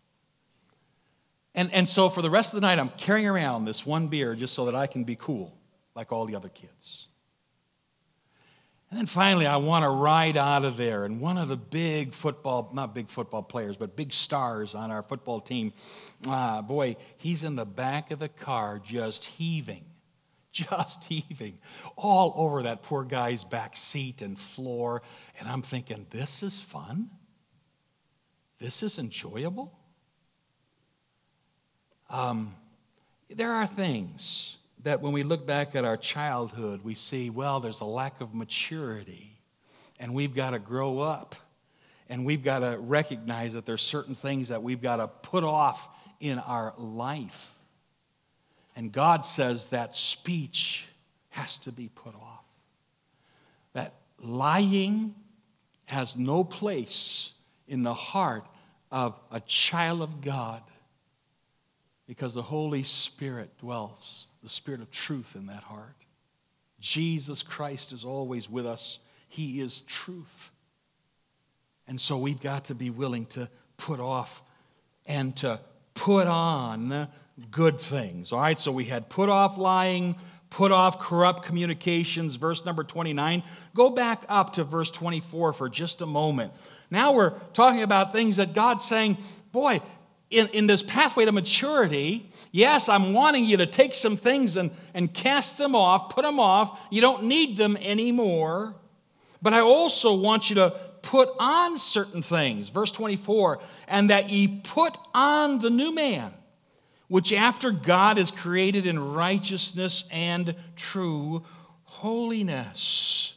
[1.54, 4.34] And, and so for the rest of the night, I'm carrying around this one beer
[4.34, 5.56] just so that I can be cool
[5.94, 7.08] like all the other kids.
[8.90, 11.04] And then finally, I want to ride out of there.
[11.04, 15.04] And one of the big football, not big football players, but big stars on our
[15.04, 15.72] football team,
[16.26, 19.84] uh, boy, he's in the back of the car just heaving,
[20.52, 21.58] just heaving
[21.96, 25.02] all over that poor guy's back seat and floor.
[25.38, 27.10] And I'm thinking, this is fun?
[28.58, 29.72] This is enjoyable?
[32.10, 32.54] Um,
[33.30, 37.80] there are things that when we look back at our childhood, we see, well, there's
[37.80, 39.38] a lack of maturity,
[39.98, 41.34] and we've got to grow up,
[42.08, 45.88] and we've got to recognize that there's certain things that we've got to put off
[46.18, 47.52] in our life.
[48.80, 50.86] And God says that speech
[51.28, 52.46] has to be put off.
[53.74, 55.14] That lying
[55.84, 57.32] has no place
[57.68, 58.46] in the heart
[58.90, 60.62] of a child of God
[62.08, 65.96] because the Holy Spirit dwells the Spirit of truth in that heart.
[66.80, 70.50] Jesus Christ is always with us, He is truth.
[71.86, 74.42] And so we've got to be willing to put off
[75.04, 75.60] and to
[75.92, 77.10] put on
[77.50, 78.32] good things.
[78.32, 80.16] All right, so we had put off lying,
[80.50, 83.42] put off corrupt communications, verse number 29.
[83.74, 86.52] Go back up to verse 24 for just a moment.
[86.90, 89.16] Now we're talking about things that God's saying,
[89.52, 89.80] boy,
[90.30, 94.70] in, in this pathway to maturity, yes, I'm wanting you to take some things and,
[94.94, 96.78] and cast them off, put them off.
[96.90, 98.74] You don't need them anymore.
[99.42, 100.70] But I also want you to
[101.02, 102.68] put on certain things.
[102.68, 106.32] Verse 24, and that ye put on the new man,
[107.10, 111.42] which after God is created in righteousness and true
[111.82, 113.34] holiness.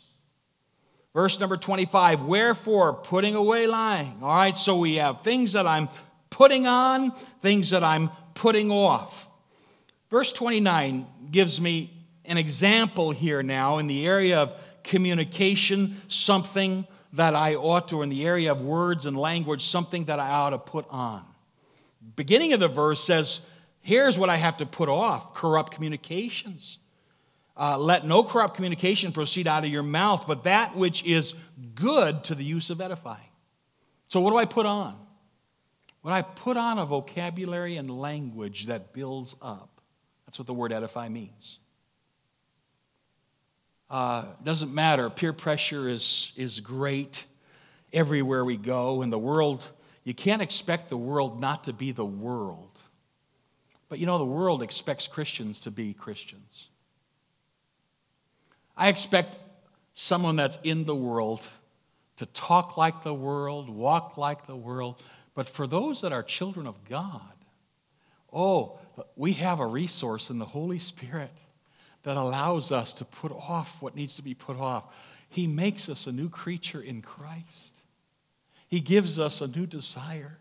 [1.12, 4.20] Verse number 25, wherefore putting away lying.
[4.22, 5.90] All right, so we have things that I'm
[6.30, 9.28] putting on, things that I'm putting off.
[10.12, 11.92] Verse 29 gives me
[12.26, 18.04] an example here now in the area of communication, something that I ought to, or
[18.04, 21.26] in the area of words and language, something that I ought to put on.
[22.16, 23.40] Beginning of the verse says,
[23.84, 26.80] Here's what I have to put off corrupt communications.
[27.56, 31.36] Uh, let no corrupt communication proceed out of your mouth, but that which is
[31.76, 33.30] good to the use of edifying.
[34.08, 34.96] So, what do I put on?
[36.02, 39.82] When I put on a vocabulary and language that builds up,
[40.26, 41.60] that's what the word edify means.
[43.90, 45.10] Uh, doesn't matter.
[45.10, 47.26] Peer pressure is, is great
[47.92, 49.02] everywhere we go.
[49.02, 49.62] In the world,
[50.04, 52.73] you can't expect the world not to be the world.
[53.94, 56.66] But you know, the world expects Christians to be Christians.
[58.76, 59.38] I expect
[59.94, 61.42] someone that's in the world
[62.18, 65.00] to talk like the world, walk like the world,
[65.36, 67.22] but for those that are children of God,
[68.34, 68.80] oh,
[69.16, 71.38] we have a resource in the Holy Spirit
[72.02, 74.86] that allows us to put off what needs to be put off.
[75.30, 77.76] He makes us a new creature in Christ,
[78.68, 80.40] He gives us a new desire.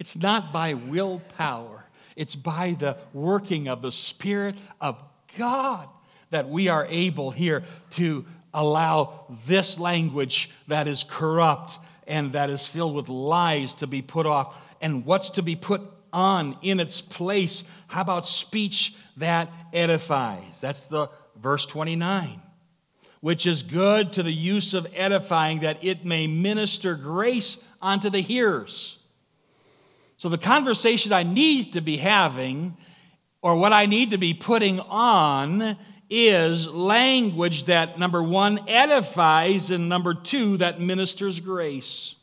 [0.00, 1.85] It's not by willpower,
[2.16, 5.02] it's by the working of the Spirit of
[5.38, 5.88] God
[6.30, 12.66] that we are able here to allow this language that is corrupt and that is
[12.66, 14.54] filled with lies to be put off.
[14.80, 17.62] And what's to be put on in its place.
[17.88, 20.60] How about speech that edifies?
[20.60, 22.40] That's the verse 29.
[23.20, 28.20] Which is good to the use of edifying, that it may minister grace unto the
[28.20, 28.98] hearers.
[30.18, 32.76] So, the conversation I need to be having,
[33.42, 35.76] or what I need to be putting on,
[36.08, 42.14] is language that, number one, edifies, and number two, that ministers grace.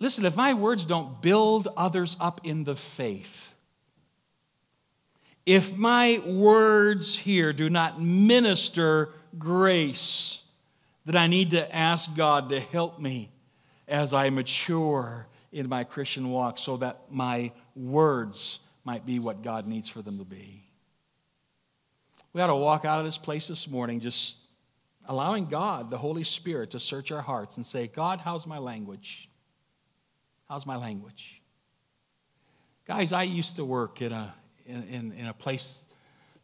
[0.00, 3.54] Listen, if my words don't build others up in the faith,
[5.44, 10.42] if my words here do not minister grace,
[11.04, 13.30] then I need to ask God to help me
[13.90, 19.66] as I mature in my Christian walk so that my words might be what God
[19.66, 20.64] needs for them to be.
[22.32, 24.38] We ought to walk out of this place this morning just
[25.06, 29.28] allowing God, the Holy Spirit, to search our hearts and say, God, how's my language?
[30.48, 31.42] How's my language?
[32.86, 34.32] Guys, I used to work in a,
[34.66, 35.84] in, in a place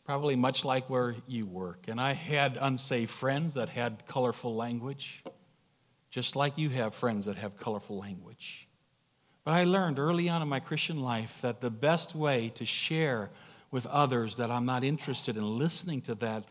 [0.05, 5.23] probably much like where you work, and I had unsaved friends that had colorful language,
[6.17, 8.67] just like you have friends that have colorful language.
[9.45, 13.29] But I learned early on in my Christian life that the best way to share
[13.71, 16.45] with others that I'm not interested in listening to that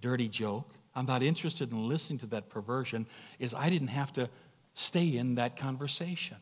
[0.00, 3.06] dirty joke, I'm not interested in listening to that perversion,
[3.38, 4.28] is I didn't have to
[4.74, 6.38] stay in that conversation.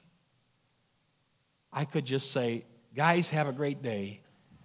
[1.70, 2.64] I could just say,
[2.96, 4.22] guys, have a great day,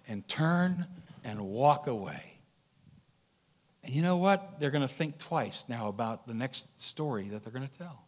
[0.08, 0.86] and turn
[1.22, 2.22] and walk away.
[3.84, 4.58] And you know what?
[4.58, 8.05] They're going to think twice now about the next story that they're going to tell.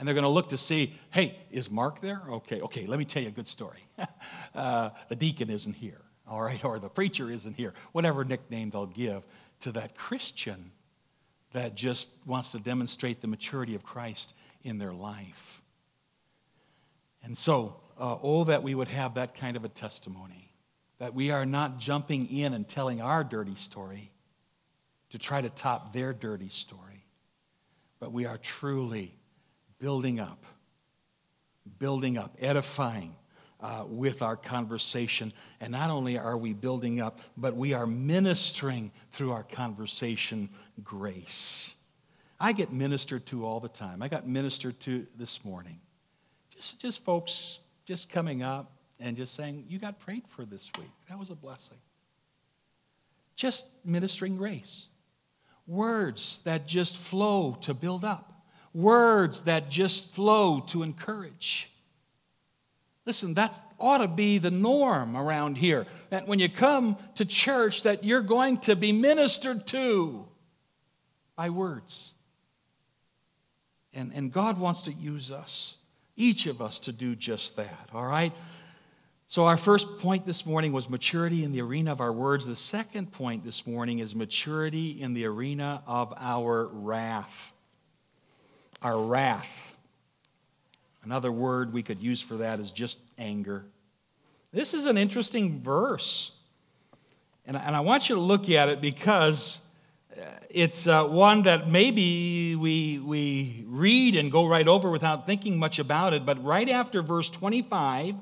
[0.00, 2.22] And they're going to look to see, hey, is Mark there?
[2.26, 3.84] Okay, okay, let me tell you a good story.
[4.54, 8.86] uh, the deacon isn't here, all right, or the preacher isn't here, whatever nickname they'll
[8.86, 9.26] give
[9.60, 10.72] to that Christian
[11.52, 14.32] that just wants to demonstrate the maturity of Christ
[14.64, 15.60] in their life.
[17.22, 20.50] And so, uh, oh, that we would have that kind of a testimony.
[20.98, 24.10] That we are not jumping in and telling our dirty story
[25.10, 27.04] to try to top their dirty story,
[27.98, 29.19] but we are truly
[29.80, 30.44] building up,
[31.78, 33.16] building up, edifying
[33.60, 35.32] uh, with our conversation.
[35.60, 40.48] And not only are we building up, but we are ministering through our conversation
[40.84, 41.74] grace.
[42.38, 44.00] I get ministered to all the time.
[44.02, 45.80] I got ministered to this morning.
[46.54, 50.90] Just, just folks just coming up and just saying, You got prayed for this week.
[51.08, 51.78] That was a blessing.
[53.36, 54.86] Just ministering grace.
[55.66, 58.29] Words that just flow to build up,
[58.74, 61.70] words that just flow to encourage.
[63.06, 65.86] Listen, that ought to be the norm around here.
[66.10, 70.26] That when you come to church, that you're going to be ministered to
[71.34, 72.12] by words.
[73.92, 75.76] And, and God wants to use us
[76.16, 78.32] each of us to do just that, all right?
[79.28, 82.44] So, our first point this morning was maturity in the arena of our words.
[82.44, 87.52] The second point this morning is maturity in the arena of our wrath.
[88.82, 89.48] Our wrath.
[91.02, 93.64] Another word we could use for that is just anger.
[94.52, 96.32] This is an interesting verse.
[97.46, 99.58] And, I want you to look at it because
[100.50, 105.78] it's uh, one that maybe we, we read and go right over without thinking much
[105.78, 108.14] about it, but right after verse 25,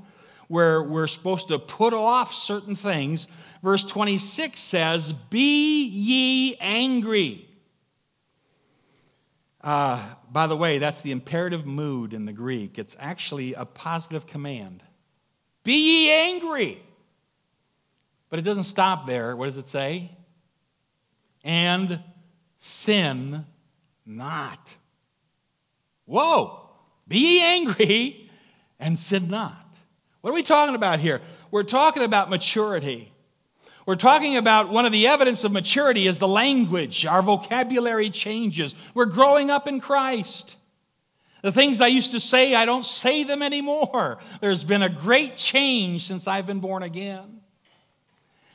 [0.48, 3.26] where we're supposed to put off certain things,
[3.62, 7.47] verse 26 says, Be ye angry.
[9.60, 12.78] Uh, by the way, that's the imperative mood in the Greek.
[12.78, 14.82] It's actually a positive command.
[15.64, 16.82] Be ye angry.
[18.30, 19.34] But it doesn't stop there.
[19.34, 20.16] What does it say?
[21.42, 22.00] And
[22.58, 23.44] sin
[24.06, 24.74] not.
[26.04, 26.70] Whoa,
[27.06, 28.30] be ye angry
[28.78, 29.66] and sin not.
[30.20, 31.20] What are we talking about here?
[31.50, 33.12] We're talking about maturity.
[33.88, 37.06] We're talking about one of the evidence of maturity is the language.
[37.06, 38.74] Our vocabulary changes.
[38.92, 40.56] We're growing up in Christ.
[41.40, 44.18] The things I used to say, I don't say them anymore.
[44.42, 47.40] There's been a great change since I've been born again.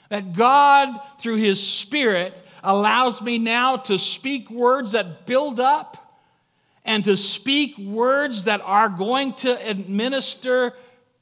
[0.10, 6.22] That God, through His Spirit, allows me now to speak words that build up
[6.86, 10.74] and to speak words that are going to administer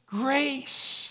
[0.06, 1.11] grace.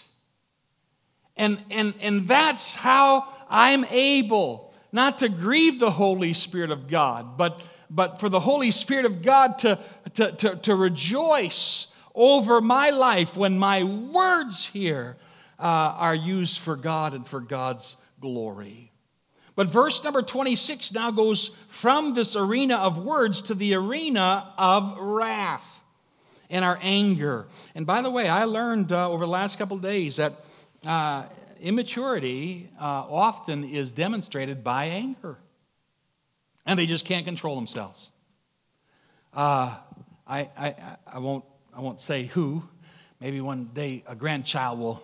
[1.41, 7.38] And, and, and that's how I'm able not to grieve the Holy Spirit of God,
[7.38, 9.78] but, but for the Holy Spirit of God to,
[10.16, 15.16] to, to, to rejoice over my life when my words here
[15.59, 18.93] uh, are used for God and for God's glory.
[19.57, 24.99] But verse number 26 now goes from this arena of words to the arena of
[24.99, 25.64] wrath.
[26.51, 27.47] and our anger.
[27.74, 30.34] And by the way, I learned uh, over the last couple days that
[30.87, 31.24] uh,
[31.61, 35.39] immaturity uh, often is demonstrated by anger,
[36.66, 38.11] and they just can't control themselves.
[39.33, 39.76] Uh,
[40.26, 41.45] I, I, I, won't,
[41.76, 42.62] I won't say who.
[43.20, 45.03] Maybe one day a grandchild will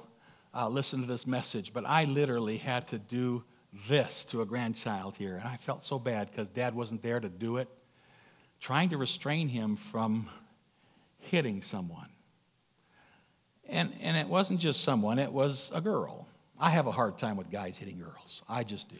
[0.54, 3.44] uh, listen to this message, but I literally had to do
[3.88, 7.28] this to a grandchild here, and I felt so bad because dad wasn't there to
[7.28, 7.68] do it,
[8.58, 10.30] trying to restrain him from
[11.18, 12.08] hitting someone.
[13.68, 16.28] And, and it wasn't just someone, it was a girl.
[16.58, 18.42] I have a hard time with guys hitting girls.
[18.48, 18.96] I just do.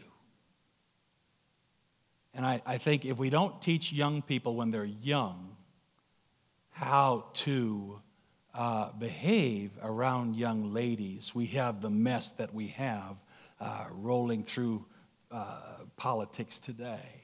[2.33, 5.55] And I, I think if we don't teach young people when they're young
[6.69, 7.99] how to
[8.53, 13.15] uh, behave around young ladies, we have the mess that we have
[13.59, 14.85] uh, rolling through
[15.31, 15.61] uh,
[15.95, 17.23] politics today.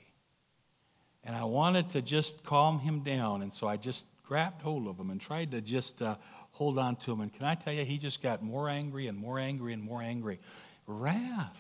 [1.24, 5.00] And I wanted to just calm him down, and so I just grabbed hold of
[5.00, 6.16] him and tried to just uh,
[6.54, 7.22] hold on to him.
[7.22, 10.02] And can I tell you, he just got more angry and more angry and more
[10.02, 10.40] angry.
[10.88, 11.58] Wrath.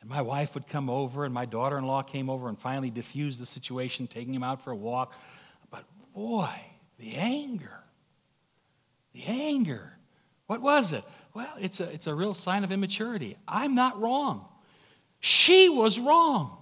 [0.00, 2.90] And my wife would come over, and my daughter in law came over and finally
[2.90, 5.14] diffused the situation, taking him out for a walk.
[5.70, 6.50] But boy,
[6.98, 7.80] the anger.
[9.14, 9.92] The anger.
[10.46, 11.02] What was it?
[11.32, 13.38] Well, it's a, it's a real sign of immaturity.
[13.48, 14.46] I'm not wrong.
[15.20, 16.58] She was wrong.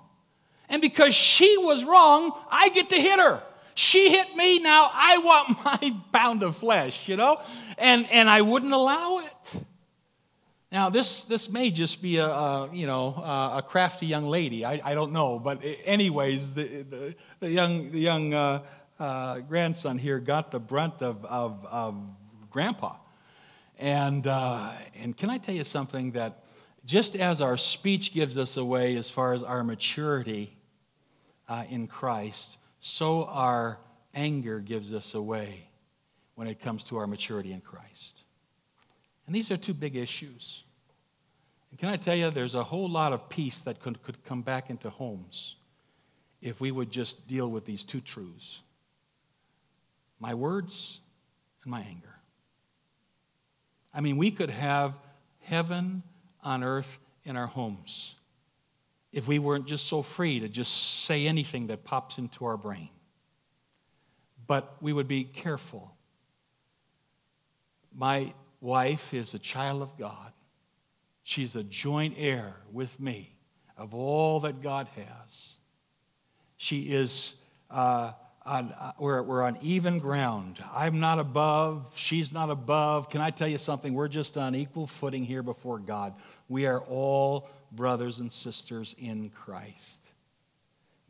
[0.68, 3.42] And because she was wrong, I get to hit her.
[3.74, 7.40] She hit me, now I want my pound of flesh, you know?
[7.78, 9.64] And, and I wouldn't allow it.
[10.70, 14.64] Now, this, this may just be a, a you know, a crafty young lady.
[14.64, 15.38] I, I don't know.
[15.38, 18.62] But anyways, the, the, the young, the young uh,
[18.98, 21.96] uh, grandson here got the brunt of, of, of
[22.50, 22.96] grandpa.
[23.78, 26.44] And, uh, and can I tell you something that
[26.86, 30.56] just as our speech gives us away as far as our maturity
[31.48, 33.78] uh, in Christ, so our
[34.12, 35.68] anger gives us away
[36.34, 38.22] when it comes to our maturity in Christ.
[39.26, 40.64] And these are two big issues.
[41.70, 44.42] And can I tell you, there's a whole lot of peace that could, could come
[44.42, 45.54] back into homes
[46.42, 48.60] if we would just deal with these two truths
[50.18, 51.00] my words
[51.64, 52.14] and my anger.
[53.92, 54.94] I mean, we could have
[55.40, 56.04] heaven
[56.44, 58.14] on earth in our homes
[59.12, 62.88] if we weren't just so free to just say anything that pops into our brain.
[64.46, 65.94] But we would be careful.
[67.94, 70.32] My wife is a child of God.
[71.24, 73.36] She's a joint heir with me
[73.76, 75.54] of all that God has.
[76.56, 77.34] She is,
[77.70, 78.12] uh,
[78.44, 80.58] on, uh, we're, we're on even ground.
[80.72, 83.10] I'm not above, she's not above.
[83.10, 83.94] Can I tell you something?
[83.94, 86.14] We're just on equal footing here before God.
[86.48, 89.98] We are all brothers and sisters in Christ.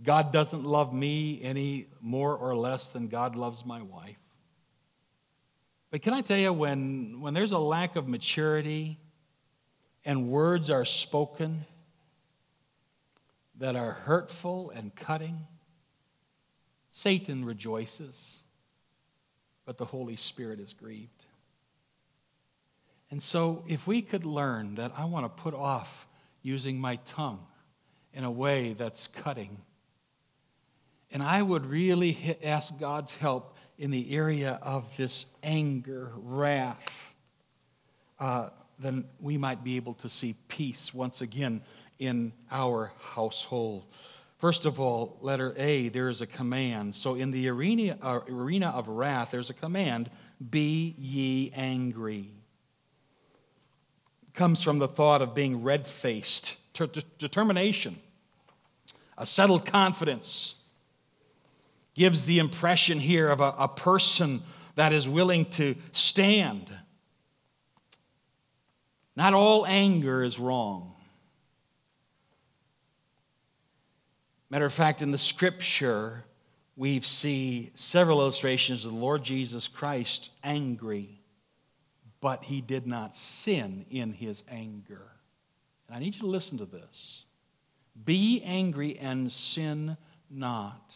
[0.02, 4.16] God doesn't love me any more or less than God loves my wife.
[5.90, 8.98] But can I tell you, when, when there's a lack of maturity
[10.04, 11.66] and words are spoken
[13.58, 15.38] that are hurtful and cutting,
[16.92, 18.38] Satan rejoices,
[19.66, 21.26] but the Holy Spirit is grieved.
[23.10, 26.06] And so, if we could learn that I want to put off
[26.42, 27.44] using my tongue
[28.12, 29.58] in a way that's cutting,
[31.10, 36.78] and I would really hit, ask God's help in the area of this anger, wrath,
[38.18, 41.62] uh, then we might be able to see peace once again
[41.98, 43.86] in our household.
[44.38, 46.96] First of all, letter A, there is a command.
[46.96, 50.10] So in the arena, uh, arena of wrath, there's a command
[50.50, 52.30] be ye angry.
[54.34, 56.56] Comes from the thought of being red faced,
[57.18, 57.98] determination,
[59.18, 60.54] a settled confidence.
[61.94, 64.42] Gives the impression here of a, a person
[64.76, 66.70] that is willing to stand.
[69.14, 70.94] Not all anger is wrong.
[74.48, 76.24] Matter of fact, in the scripture,
[76.76, 81.21] we see several illustrations of the Lord Jesus Christ angry,
[82.22, 85.12] but he did not sin in his anger.
[85.86, 87.24] And I need you to listen to this.
[88.06, 89.98] Be angry and sin
[90.30, 90.94] not.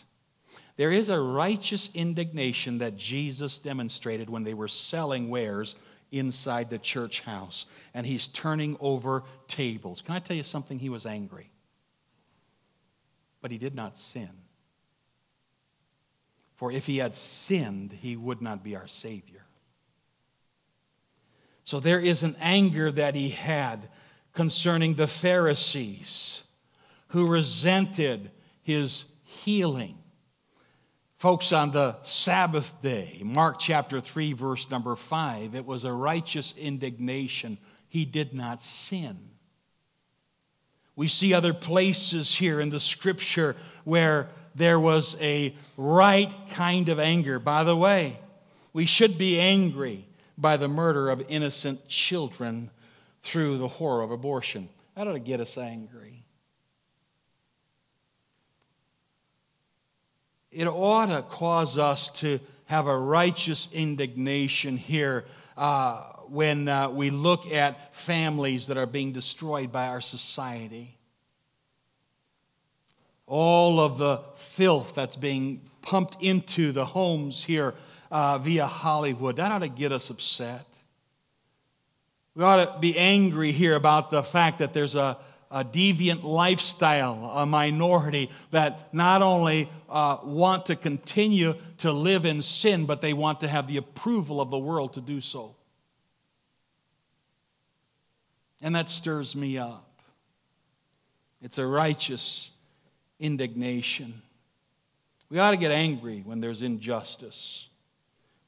[0.77, 5.77] There is a righteous indignation that Jesus demonstrated when they were selling wares
[6.11, 10.01] inside the church house, and he's turning over tables.
[10.01, 10.79] Can I tell you something?
[10.79, 11.51] He was angry
[13.47, 14.29] but he did not sin.
[16.57, 19.46] For if he had sinned, he would not be our Savior.
[21.67, 23.89] So there is an anger that he had
[24.33, 26.43] concerning the Pharisees
[27.09, 28.31] who resented
[28.63, 29.99] his healing.
[31.19, 36.55] Folks, on the Sabbath day, Mark chapter 3, verse number 5, it was a righteous
[36.57, 37.59] indignation.
[37.89, 39.19] He did not sin.
[40.95, 47.01] We see other places here in the scripture where there was a right kind of
[47.01, 47.41] anger.
[47.41, 48.21] By the way,
[48.73, 50.07] we should be angry
[50.39, 52.71] by the murder of innocent children
[53.23, 54.69] through the horror of abortion.
[54.95, 56.25] That ought to get us angry.
[60.51, 65.25] It ought to cause us to have a righteous indignation here
[65.57, 70.97] uh, when uh, we look at families that are being destroyed by our society.
[73.27, 74.21] All of the
[74.55, 77.75] filth that's being pumped into the homes here
[78.11, 80.67] uh, via Hollywood, that ought to get us upset.
[82.35, 85.17] We ought to be angry here about the fact that there's a,
[85.51, 92.43] a deviant lifestyle, a minority that not only uh, want to continue to live in
[92.43, 95.55] sin, but they want to have the approval of the world to do so.
[98.61, 100.01] And that stirs me up.
[101.41, 102.51] It's a righteous
[103.21, 104.21] indignation.
[105.31, 107.69] We ought to get angry when there's injustice,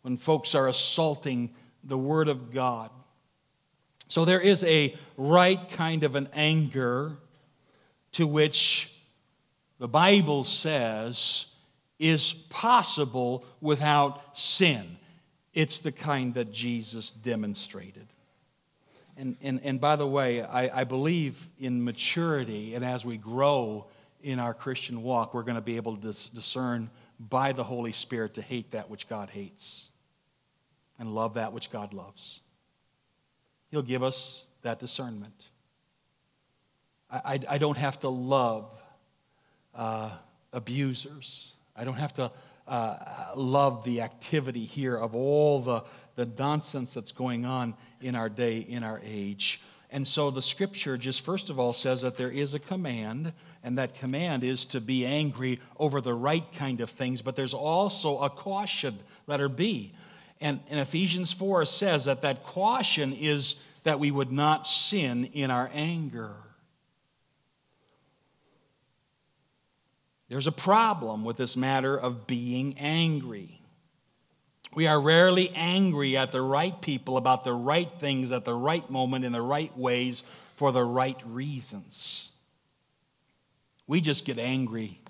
[0.09, 1.51] when folks are assaulting
[1.85, 2.91] the Word of God.
[4.09, 7.13] So there is a right kind of an anger
[8.13, 8.91] to which
[9.79, 11.45] the Bible says
[11.99, 14.97] is possible without sin.
[15.53, 18.07] It's the kind that Jesus demonstrated.
[19.19, 23.85] And, and, and by the way, I, I believe in maturity, and as we grow
[24.23, 26.89] in our Christian walk, we're going to be able to discern
[27.21, 29.91] by the Holy Spirit to hate that which God hates
[30.99, 32.41] and love that which God loves.
[33.71, 35.47] He'll give us that discernment.
[37.11, 38.71] I, I, I don't have to love
[39.75, 40.11] uh,
[40.53, 41.53] abusers.
[41.77, 42.33] I don't have to
[42.67, 42.97] uh,
[43.37, 45.85] love the activity here of all the,
[46.17, 49.61] the nonsense that's going on in our day, in our age.
[49.91, 53.33] And so the scripture just first of all says that there is a command,
[53.65, 57.55] and that command is to be angry over the right kind of things, but there's
[57.55, 59.93] also a caution, letter B.
[60.41, 65.71] And, Ephesians 4 says that that caution is that we would not sin in our
[65.73, 66.35] anger.
[70.29, 73.61] There's a problem with this matter of being angry.
[74.75, 78.89] We are rarely angry at the right people about the right things at the right
[78.91, 80.23] moment in the right ways
[80.57, 82.31] for the right reasons.
[83.87, 85.01] We just get angry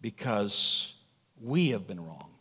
[0.00, 0.92] because
[1.40, 2.35] we have been wronged.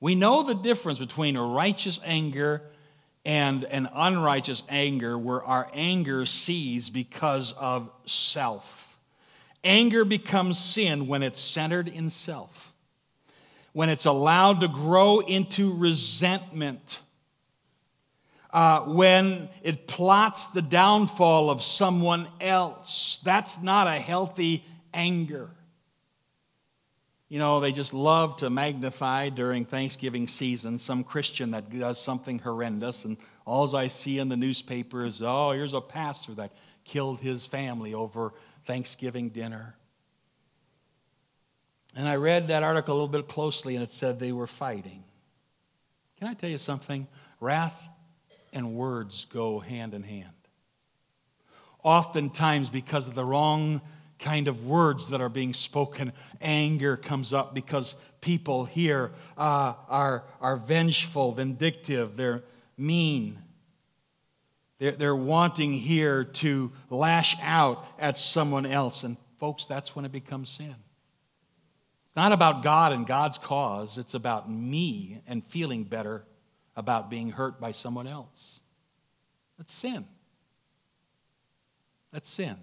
[0.00, 2.62] We know the difference between a righteous anger
[3.24, 8.96] and an unrighteous anger where our anger sees because of self.
[9.62, 12.72] Anger becomes sin when it's centered in self,
[13.74, 17.00] when it's allowed to grow into resentment,
[18.52, 23.18] uh, when it plots the downfall of someone else.
[23.22, 25.50] That's not a healthy anger.
[27.30, 32.40] You know, they just love to magnify during Thanksgiving season some Christian that does something
[32.40, 33.16] horrendous, and
[33.46, 36.50] all I see in the newspaper is, oh, here's a pastor that
[36.84, 38.34] killed his family over
[38.66, 39.76] Thanksgiving dinner.
[41.94, 45.04] And I read that article a little bit closely, and it said they were fighting.
[46.18, 47.06] Can I tell you something?
[47.38, 47.80] Wrath
[48.52, 50.26] and words go hand in hand.
[51.84, 53.80] Oftentimes, because of the wrong
[54.20, 56.12] kind of words that are being spoken.
[56.40, 62.42] Anger comes up because people here uh, are, are vengeful, vindictive, they're
[62.76, 63.38] mean.
[64.78, 69.02] They're, they're wanting here to lash out at someone else.
[69.02, 70.74] And, folks, that's when it becomes sin.
[72.06, 76.24] It's not about God and God's cause, it's about me and feeling better
[76.76, 78.60] about being hurt by someone else.
[79.58, 80.06] That's sin.
[82.12, 82.56] That's sin.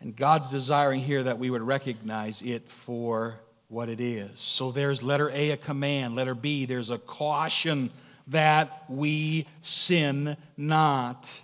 [0.00, 3.38] And God's desiring here that we would recognize it for
[3.68, 4.30] what it is.
[4.36, 6.16] So there's letter A, a command.
[6.16, 7.90] Letter B, there's a caution
[8.28, 11.40] that we sin not.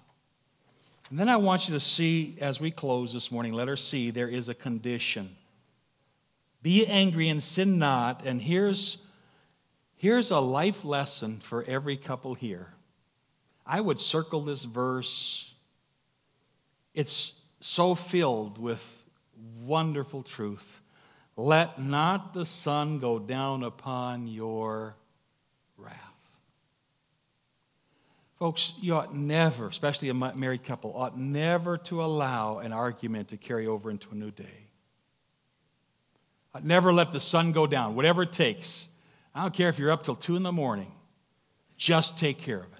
[1.11, 4.28] And then I want you to see, as we close this morning, letter C, there
[4.28, 5.36] is a condition.
[6.62, 8.24] Be angry and sin not.
[8.24, 8.96] And here's,
[9.96, 12.68] here's a life lesson for every couple here.
[13.64, 15.52] I would circle this verse.
[16.94, 17.32] It's
[17.66, 18.82] so filled with
[19.60, 20.80] wonderful truth.
[21.36, 24.94] Let not the sun go down upon your
[25.76, 25.94] wrath.
[28.38, 33.36] Folks, you ought never, especially a married couple, ought never to allow an argument to
[33.36, 34.68] carry over into a new day.
[36.62, 38.88] Never let the sun go down, whatever it takes.
[39.34, 40.92] I don't care if you're up till 2 in the morning,
[41.76, 42.70] just take care of it.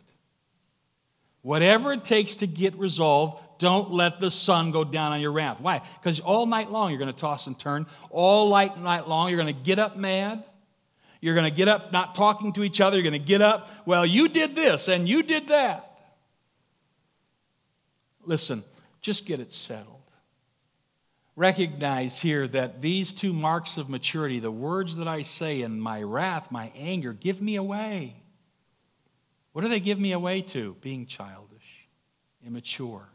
[1.43, 5.61] Whatever it takes to get resolved, don't let the sun go down on your wrath.
[5.61, 5.83] Why?
[6.01, 7.87] Because all night long you're going to toss and turn.
[8.11, 10.45] All night, night long you're going to get up mad.
[11.21, 12.97] You're going to get up not talking to each other.
[12.97, 15.99] You're going to get up, well, you did this and you did that.
[18.25, 18.65] Listen,
[19.01, 19.95] just get it settled.
[21.37, 26.03] Recognize here that these two marks of maturity, the words that I say in my
[26.03, 28.23] wrath, my anger, give me away.
[29.53, 30.77] What do they give me away to?
[30.81, 31.89] Being childish,
[32.45, 33.09] immature,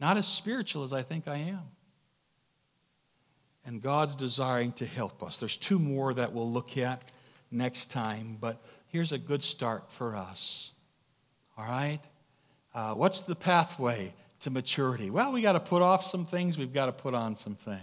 [0.00, 1.62] not as spiritual as I think I am.
[3.64, 5.38] And God's desiring to help us.
[5.38, 7.02] There's two more that we'll look at
[7.50, 10.70] next time, but here's a good start for us.
[11.58, 12.00] All right?
[12.74, 15.10] Uh, what's the pathway to maturity?
[15.10, 17.80] Well, we got to put off some things, we've got to put on some things.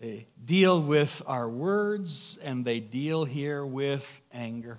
[0.00, 4.78] They deal with our words, and they deal here with anger.